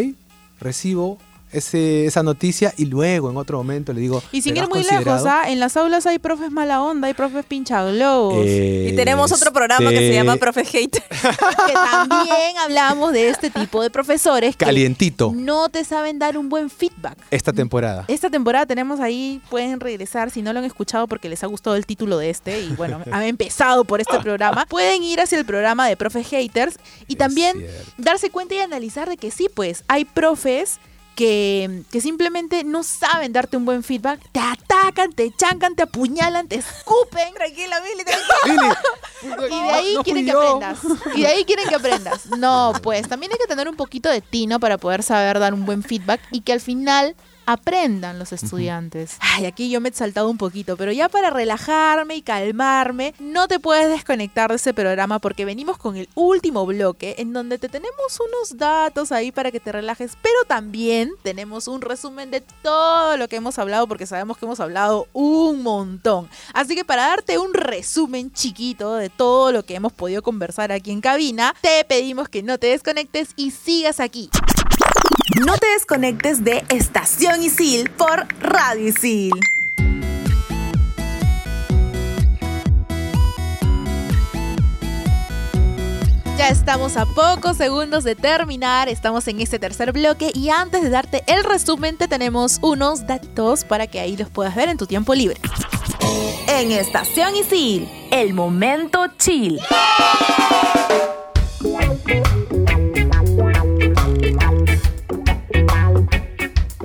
recibo 0.60 1.20
ese, 1.52 2.06
esa 2.06 2.24
noticia 2.24 2.74
y 2.78 2.86
luego 2.86 3.30
en 3.30 3.38
otro 3.38 3.58
momento 3.58 3.94
le 3.94 4.02
digo... 4.02 4.22
Y 4.32 4.42
sin 4.42 4.54
"¿Me 4.54 4.60
ir 4.60 4.70
muy 4.70 4.80
lejos, 4.84 5.04
considerado?". 5.06 5.30
¿ah? 5.30 5.50
en 5.50 5.60
las 5.60 5.78
aulas 5.78 6.06
hay 6.06 6.20
profes 6.20 6.52
mala 6.52 6.82
onda, 6.82 7.08
hay 7.08 7.14
profes 7.14 7.46
pincha 7.46 7.84
globos. 7.86 8.46
Y 8.46 8.94
tenemos 8.96 9.32
otro 9.32 9.52
programa 9.52 9.90
que 9.90 9.98
se 9.98 10.14
llama 10.14 10.36
Profe 10.38 10.64
Hater. 10.66 11.04
que 11.68 11.74
también 11.74 12.58
hablamos 12.64 13.14
de 13.14 13.30
este 13.30 13.50
tipo 13.50 13.82
de 13.82 13.90
profesores 13.90 14.56
que 14.56 14.66
Calientito, 14.66 15.32
no 15.36 15.70
te 15.70 15.84
saben 15.84 16.20
dar 16.20 16.38
un 16.38 16.50
buen 16.50 16.70
feedback. 16.70 17.18
esta 17.32 17.54
temporada. 17.54 18.06
Esta 18.08 18.30
temporada 18.30 18.66
tenemos 18.66 19.00
ahí, 19.00 19.42
pueden 19.50 19.80
regresar 19.80 20.32
si 20.32 20.42
no 20.42 20.54
lo 20.54 20.60
han 20.60 20.66
escuchado 20.66 21.08
porque 21.08 21.30
les 21.30 21.44
ha 21.44 21.48
gustado 21.48 21.76
el 21.76 21.86
título 21.86 22.18
de 22.18 22.30
este 22.30 22.62
y 22.62 22.70
bueno, 22.70 23.02
han 23.12 23.24
empezado 23.24 23.84
por 23.86 24.02
este 24.02 24.20
programa, 24.20 24.66
pueden 24.68 25.04
ir 25.04 25.20
hacia 25.22 25.38
el 25.38 25.46
programa 25.46 25.88
de 25.88 25.98
Profe 25.98 26.24
Haters 26.24 26.78
y 27.08 27.14
Es 27.14 27.18
también 27.20 27.58
cierto. 27.58 27.92
darse 27.98 28.30
cuenta 28.30 28.56
y 28.56 28.60
analizar 28.60 29.10
de 29.10 29.18
que 29.18 29.32
sí, 29.32 29.48
pues 29.54 29.84
hay 29.88 30.06
profes 30.06 30.80
que, 31.16 31.84
que 31.92 32.02
simplemente 32.02 32.64
no 32.64 32.84
saben 32.84 33.34
darte 33.34 33.58
un 33.58 33.66
buen 33.66 33.84
feedback, 33.84 34.20
te 34.32 34.40
atacan, 34.40 35.12
te 35.14 35.32
chancan, 35.36 35.76
te 35.76 35.84
apuñalan, 35.84 36.48
te 36.48 36.56
escupen. 36.56 37.34
Tranquila, 37.34 37.80
Billy, 37.82 38.04
Lili, 38.46 39.46
Y 39.52 39.62
de 39.62 39.72
ahí 39.72 39.94
no 39.96 40.04
quieren 40.04 40.26
que 40.26 40.32
aprendas. 40.32 40.80
Y 41.16 41.22
de 41.22 41.28
ahí 41.28 41.46
quieren 41.46 41.68
que 41.68 41.76
aprendas. 41.76 42.26
No, 42.38 42.74
pues 42.84 43.08
también 43.08 43.32
hay 43.32 43.38
que 43.38 43.48
tener 43.48 43.68
un 43.68 43.76
poquito 43.76 44.10
de 44.10 44.22
tino 44.22 44.60
para 44.60 44.78
poder 44.78 45.04
saber 45.04 45.40
dar 45.40 45.54
un 45.54 45.66
buen 45.66 45.84
feedback 45.84 46.22
y 46.32 46.42
que 46.42 46.54
al 46.54 46.62
final 46.62 47.16
aprendan 47.52 48.20
los 48.20 48.32
estudiantes. 48.32 49.18
Ay, 49.20 49.46
aquí 49.46 49.70
yo 49.70 49.82
me 49.82 49.90
he 49.90 49.94
saltado 49.94 50.30
un 50.30 50.38
poquito, 50.38 50.78
pero 50.78 50.92
ya 50.92 51.10
para 51.10 51.30
relajarme 51.30 52.16
y 52.16 52.22
calmarme, 52.22 53.14
no 53.20 53.48
te 53.48 53.60
puedes 53.60 53.90
desconectar 53.90 54.50
de 54.50 54.56
ese 54.56 54.74
programa 54.74 55.20
porque 55.20 55.46
venimos 55.46 55.78
con 55.78 55.98
el 55.98 56.10
último 56.16 56.66
bloque 56.66 57.16
en 57.18 57.34
donde 57.34 57.58
te 57.58 57.70
tenemos 57.70 58.20
unos 58.20 58.58
datos 58.58 59.12
ahí 59.12 59.32
para 59.32 59.52
que 59.52 59.60
te 59.60 59.72
relajes, 59.72 60.18
pero 60.22 60.36
también 60.48 61.12
tenemos 61.24 61.68
un 61.68 61.82
resumen 61.82 62.32
de 62.32 62.42
todo 62.42 63.18
lo 63.18 63.28
que 63.28 63.36
hemos 63.36 63.60
hablado 63.60 63.88
porque 63.88 64.06
sabemos 64.06 64.38
que 64.38 64.46
hemos 64.46 64.60
hablado 64.60 65.08
un 65.14 65.64
montón. 65.64 66.30
Así 66.54 66.76
que 66.76 66.86
para 66.86 67.08
darte 67.08 67.38
un 67.38 67.54
resumen 67.54 68.32
chiquito 68.32 68.96
de 68.96 69.10
todo 69.10 69.52
lo 69.52 69.64
que 69.64 69.76
hemos 69.76 69.94
podido 69.94 70.22
conversar 70.22 70.72
aquí 70.72 70.92
en 70.92 71.02
cabina, 71.02 71.56
te 71.62 71.84
pedimos 71.86 72.30
que 72.30 72.44
no 72.44 72.58
te 72.58 72.68
desconectes 72.68 73.30
y 73.36 73.52
sigas 73.52 74.00
aquí. 74.00 74.30
No 75.46 75.58
te 75.58 75.68
desconectes 75.68 76.44
de 76.44 76.64
Estación 76.70 77.42
Isil 77.42 77.90
por 77.90 78.28
Radio 78.40 78.88
Isil. 78.88 79.32
Ya 86.38 86.50
estamos 86.50 86.98
a 86.98 87.06
pocos 87.06 87.58
segundos 87.58 88.04
de 88.04 88.16
terminar, 88.16 88.90
estamos 88.90 89.28
en 89.28 89.42
este 89.42 89.60
tercer 89.60 89.92
bloque 89.92 90.32
y 90.34 90.50
antes 90.50 90.82
de 90.82 90.90
darte 90.90 91.24
el 91.28 91.44
resumen 91.44 91.98
te 91.98 92.08
tenemos 92.08 92.58
unos 92.64 93.06
datos 93.06 93.64
para 93.64 93.88
que 93.88 94.00
ahí 94.00 94.18
los 94.18 94.30
puedas 94.30 94.56
ver 94.56 94.70
en 94.70 94.78
tu 94.78 94.88
tiempo 94.88 95.14
libre. 95.14 95.38
En 96.48 96.72
Estación 96.72 97.36
Isil, 97.36 97.88
el 98.12 98.34
momento 98.34 99.06
chill. 99.18 99.60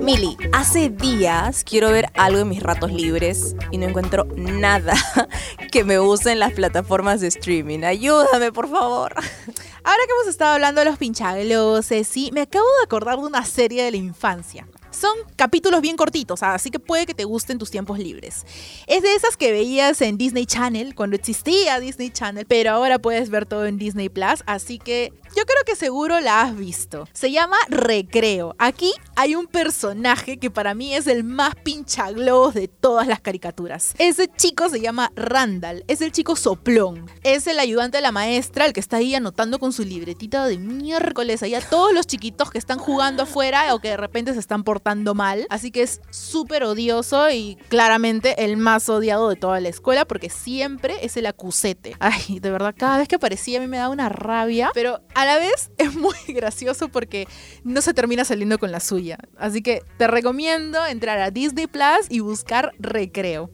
Mili, 0.07 0.37
hace 0.53 0.87
días 0.87 1.65
quiero 1.65 1.91
ver 1.91 2.05
algo 2.15 2.39
en 2.39 2.47
mis 2.47 2.63
ratos 2.63 2.93
libres 2.93 3.57
y 3.71 3.77
no 3.77 3.87
encuentro 3.87 4.23
nada 4.37 4.93
que 5.69 5.83
me 5.83 5.99
use 5.99 6.31
en 6.31 6.39
las 6.39 6.53
plataformas 6.53 7.19
de 7.19 7.27
streaming. 7.27 7.83
Ayúdame, 7.83 8.53
por 8.53 8.69
favor. 8.69 9.13
Ahora 9.83 9.99
que 10.05 10.13
hemos 10.13 10.27
estado 10.27 10.53
hablando 10.53 10.79
de 10.79 10.85
los 10.85 10.97
pinchagloses, 10.97 12.07
sí, 12.07 12.29
me 12.31 12.39
acabo 12.39 12.63
de 12.79 12.85
acordar 12.85 13.17
de 13.17 13.25
una 13.25 13.43
serie 13.43 13.83
de 13.83 13.91
la 13.91 13.97
infancia. 13.97 14.65
Son 14.91 15.11
capítulos 15.35 15.81
bien 15.81 15.97
cortitos, 15.97 16.41
así 16.41 16.71
que 16.71 16.79
puede 16.79 17.05
que 17.05 17.13
te 17.13 17.25
gusten 17.25 17.57
tus 17.57 17.69
tiempos 17.69 17.99
libres. 17.99 18.45
Es 18.87 19.03
de 19.03 19.13
esas 19.13 19.35
que 19.35 19.51
veías 19.51 20.01
en 20.01 20.17
Disney 20.17 20.45
Channel, 20.45 20.95
cuando 20.95 21.17
existía 21.17 21.81
Disney 21.81 22.11
Channel, 22.11 22.45
pero 22.45 22.71
ahora 22.71 22.97
puedes 22.97 23.29
ver 23.29 23.45
todo 23.45 23.65
en 23.65 23.77
Disney 23.77 24.07
Plus, 24.07 24.41
así 24.45 24.79
que 24.79 25.11
yo 25.37 25.45
creo 25.45 25.63
que 25.67 25.75
seguro 25.75 26.19
la 26.19 26.41
has 26.41 26.57
visto. 26.57 27.07
Se 27.13 27.31
llama 27.31 27.57
Recreo. 27.69 28.55
Aquí 28.57 28.91
hay 29.15 29.35
un 29.35 29.45
personaje 29.45 30.39
que 30.39 30.49
para 30.49 30.73
mí 30.73 30.95
es 30.95 31.05
el 31.05 31.23
más 31.23 31.53
pinchaglobos 31.53 32.55
de 32.55 32.67
todas 32.67 33.05
las 33.05 33.21
caricaturas. 33.21 33.93
Ese 33.99 34.27
chico 34.35 34.67
se 34.67 34.81
llama 34.81 35.11
Randall, 35.15 35.83
es 35.87 36.01
el 36.01 36.11
chico 36.11 36.35
soplón. 36.35 37.05
Es 37.21 37.45
el 37.45 37.59
ayudante 37.59 37.99
de 37.99 38.01
la 38.01 38.11
maestra, 38.11 38.65
el 38.65 38.73
que 38.73 38.79
está 38.79 38.97
ahí 38.97 39.13
anotando 39.13 39.59
con 39.59 39.73
su 39.73 39.83
libretita 39.83 40.47
de 40.47 40.57
miércoles 40.57 41.43
ahí 41.43 41.53
a 41.53 41.61
todos 41.61 41.93
los 41.93 42.07
chiquitos 42.07 42.49
que 42.49 42.57
están 42.57 42.79
jugando 42.79 43.21
afuera 43.21 43.75
o 43.75 43.79
que 43.79 43.89
de 43.89 43.97
repente 43.97 44.33
se 44.33 44.39
están 44.39 44.63
portando 44.63 45.13
mal. 45.13 45.45
Así 45.51 45.69
que 45.69 45.83
es 45.83 46.01
súper 46.09 46.63
odioso 46.63 47.29
y 47.29 47.57
claramente 47.69 48.43
el 48.43 48.57
más 48.57 48.89
odiado 48.89 49.29
de 49.29 49.35
toda 49.35 49.59
la 49.59 49.69
escuela 49.69 50.05
porque 50.05 50.31
siempre 50.31 50.95
es 51.03 51.15
el 51.15 51.27
acusete. 51.27 51.95
Ay, 51.99 52.39
de 52.39 52.49
verdad, 52.49 52.73
cada 52.75 52.97
vez 52.97 53.07
que 53.07 53.17
aparecía 53.17 53.59
a 53.59 53.61
mí 53.61 53.67
me 53.67 53.77
da 53.77 53.89
una 53.89 54.09
rabia, 54.09 54.71
pero 54.73 54.99
a 55.13 55.26
la 55.27 55.37
vez 55.37 55.71
es 55.77 55.93
muy 55.93 56.15
gracioso 56.29 56.87
porque 56.87 57.27
no 57.63 57.81
se 57.81 57.93
termina 57.93 58.25
saliendo 58.25 58.57
con 58.57 58.71
la 58.71 58.79
suya. 58.79 59.17
Así 59.37 59.61
que 59.61 59.83
te 59.97 60.07
recomiendo 60.07 60.85
entrar 60.85 61.19
a 61.19 61.31
Disney 61.31 61.67
Plus 61.67 62.07
y 62.09 62.21
buscar 62.21 62.71
Recreo. 62.79 63.51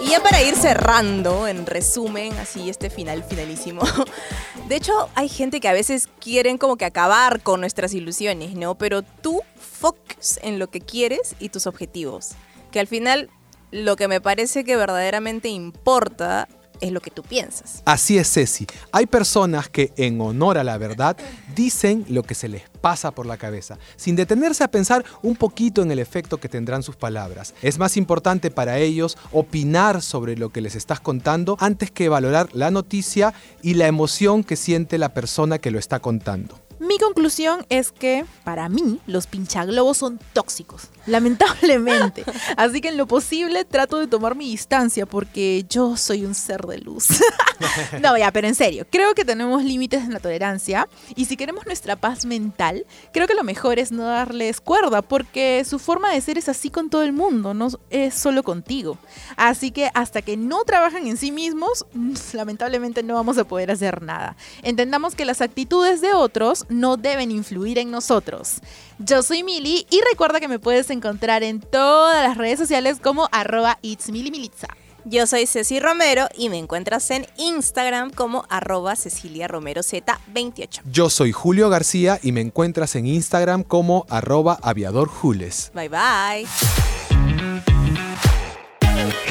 Y 0.00 0.10
ya 0.10 0.22
para 0.22 0.42
ir 0.42 0.54
cerrando, 0.54 1.46
en 1.46 1.66
resumen, 1.66 2.32
así 2.38 2.70
este 2.70 2.88
final 2.88 3.24
finalísimo. 3.24 3.82
De 4.68 4.76
hecho, 4.76 5.08
hay 5.16 5.28
gente 5.28 5.58
que 5.60 5.68
a 5.68 5.72
veces 5.72 6.08
quieren 6.20 6.56
como 6.56 6.76
que 6.76 6.84
acabar 6.84 7.42
con 7.42 7.60
nuestras 7.60 7.92
ilusiones, 7.92 8.54
¿no? 8.54 8.76
Pero 8.76 9.02
tú 9.02 9.40
focus 9.56 10.38
en 10.42 10.60
lo 10.60 10.70
que 10.70 10.80
quieres 10.80 11.34
y 11.40 11.48
tus 11.48 11.66
objetivos. 11.66 12.30
Que 12.70 12.78
al 12.78 12.86
final 12.86 13.30
lo 13.72 13.96
que 13.96 14.06
me 14.06 14.20
parece 14.20 14.64
que 14.64 14.76
verdaderamente 14.76 15.48
importa 15.48 16.48
es 16.80 16.92
lo 16.92 17.00
que 17.00 17.10
tú 17.10 17.22
piensas. 17.22 17.82
Así 17.84 18.18
es, 18.18 18.32
Ceci. 18.32 18.66
Hay 18.92 19.06
personas 19.06 19.68
que, 19.68 19.92
en 19.96 20.20
honor 20.20 20.58
a 20.58 20.64
la 20.64 20.78
verdad, 20.78 21.16
dicen 21.54 22.04
lo 22.08 22.22
que 22.22 22.34
se 22.34 22.48
les 22.48 22.62
pasa 22.80 23.10
por 23.10 23.26
la 23.26 23.36
cabeza, 23.36 23.78
sin 23.96 24.16
detenerse 24.16 24.64
a 24.64 24.70
pensar 24.70 25.04
un 25.22 25.36
poquito 25.36 25.82
en 25.82 25.90
el 25.90 25.98
efecto 25.98 26.38
que 26.38 26.48
tendrán 26.48 26.82
sus 26.82 26.96
palabras. 26.96 27.54
Es 27.62 27.78
más 27.78 27.96
importante 27.96 28.50
para 28.50 28.78
ellos 28.78 29.18
opinar 29.32 30.02
sobre 30.02 30.36
lo 30.36 30.50
que 30.50 30.60
les 30.60 30.74
estás 30.74 31.00
contando 31.00 31.56
antes 31.60 31.90
que 31.90 32.08
valorar 32.08 32.48
la 32.52 32.70
noticia 32.70 33.34
y 33.62 33.74
la 33.74 33.86
emoción 33.86 34.44
que 34.44 34.56
siente 34.56 34.98
la 34.98 35.14
persona 35.14 35.58
que 35.58 35.70
lo 35.70 35.78
está 35.78 36.00
contando. 36.00 36.58
Mi 36.80 36.96
conclusión 36.98 37.66
es 37.68 37.92
que, 37.92 38.24
para 38.42 38.70
mí, 38.70 39.00
los 39.06 39.26
pinchaglobos 39.26 39.98
son 39.98 40.18
tóxicos, 40.32 40.88
lamentablemente. 41.04 42.24
Así 42.56 42.80
que 42.80 42.88
en 42.88 42.96
lo 42.96 43.06
posible 43.06 43.66
trato 43.66 43.98
de 43.98 44.06
tomar 44.06 44.34
mi 44.34 44.46
distancia 44.46 45.04
porque 45.04 45.66
yo 45.68 45.98
soy 45.98 46.24
un 46.24 46.34
ser 46.34 46.62
de 46.62 46.78
luz. 46.78 47.08
no, 48.00 48.16
ya, 48.16 48.32
pero 48.32 48.48
en 48.48 48.54
serio, 48.54 48.86
creo 48.90 49.14
que 49.14 49.26
tenemos 49.26 49.62
límites 49.62 50.04
en 50.04 50.14
la 50.14 50.20
tolerancia 50.20 50.88
y 51.14 51.26
si 51.26 51.36
queremos 51.36 51.66
nuestra 51.66 51.96
paz 51.96 52.24
mental, 52.24 52.86
creo 53.12 53.26
que 53.26 53.34
lo 53.34 53.44
mejor 53.44 53.78
es 53.78 53.92
no 53.92 54.04
darles 54.04 54.62
cuerda 54.62 55.02
porque 55.02 55.62
su 55.66 55.78
forma 55.78 56.10
de 56.10 56.20
ser 56.22 56.38
es 56.38 56.48
así 56.48 56.70
con 56.70 56.88
todo 56.88 57.02
el 57.02 57.12
mundo, 57.12 57.52
no 57.52 57.68
es 57.90 58.14
solo 58.14 58.42
contigo. 58.42 58.96
Así 59.36 59.70
que 59.70 59.90
hasta 59.92 60.22
que 60.22 60.38
no 60.38 60.64
trabajan 60.64 61.06
en 61.06 61.18
sí 61.18 61.30
mismos, 61.30 61.84
lamentablemente 62.32 63.02
no 63.02 63.16
vamos 63.16 63.36
a 63.36 63.44
poder 63.44 63.70
hacer 63.70 64.00
nada. 64.00 64.34
Entendamos 64.62 65.14
que 65.14 65.26
las 65.26 65.42
actitudes 65.42 66.00
de 66.00 66.14
otros 66.14 66.64
no 66.70 66.96
deben 66.96 67.30
influir 67.30 67.78
en 67.78 67.90
nosotros. 67.90 68.60
Yo 68.98 69.22
soy 69.22 69.42
Mili 69.42 69.86
y 69.90 70.00
recuerda 70.10 70.40
que 70.40 70.48
me 70.48 70.58
puedes 70.58 70.88
encontrar 70.90 71.42
en 71.42 71.60
todas 71.60 72.26
las 72.26 72.38
redes 72.38 72.58
sociales 72.58 72.98
como 73.02 73.28
arroba 73.32 73.78
itsmilimilitza. 73.82 74.68
Yo 75.04 75.26
soy 75.26 75.46
Ceci 75.46 75.80
Romero 75.80 76.28
y 76.36 76.50
me 76.50 76.58
encuentras 76.58 77.10
en 77.10 77.26
Instagram 77.38 78.10
como 78.10 78.44
arroba 78.50 78.96
Cecilia 78.96 79.48
Romero 79.48 79.80
Z28. 79.82 80.82
Yo 80.90 81.08
soy 81.08 81.32
Julio 81.32 81.70
García 81.70 82.18
y 82.22 82.32
me 82.32 82.42
encuentras 82.42 82.94
en 82.96 83.06
Instagram 83.06 83.62
como 83.62 84.06
arroba 84.10 84.58
aviadorjules. 84.62 85.72
Bye 85.74 85.88
bye. 85.88 86.46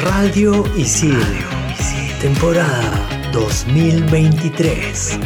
Radio 0.02 0.66
Isil, 0.76 1.22
temporada 2.20 3.30
2023. 3.32 5.20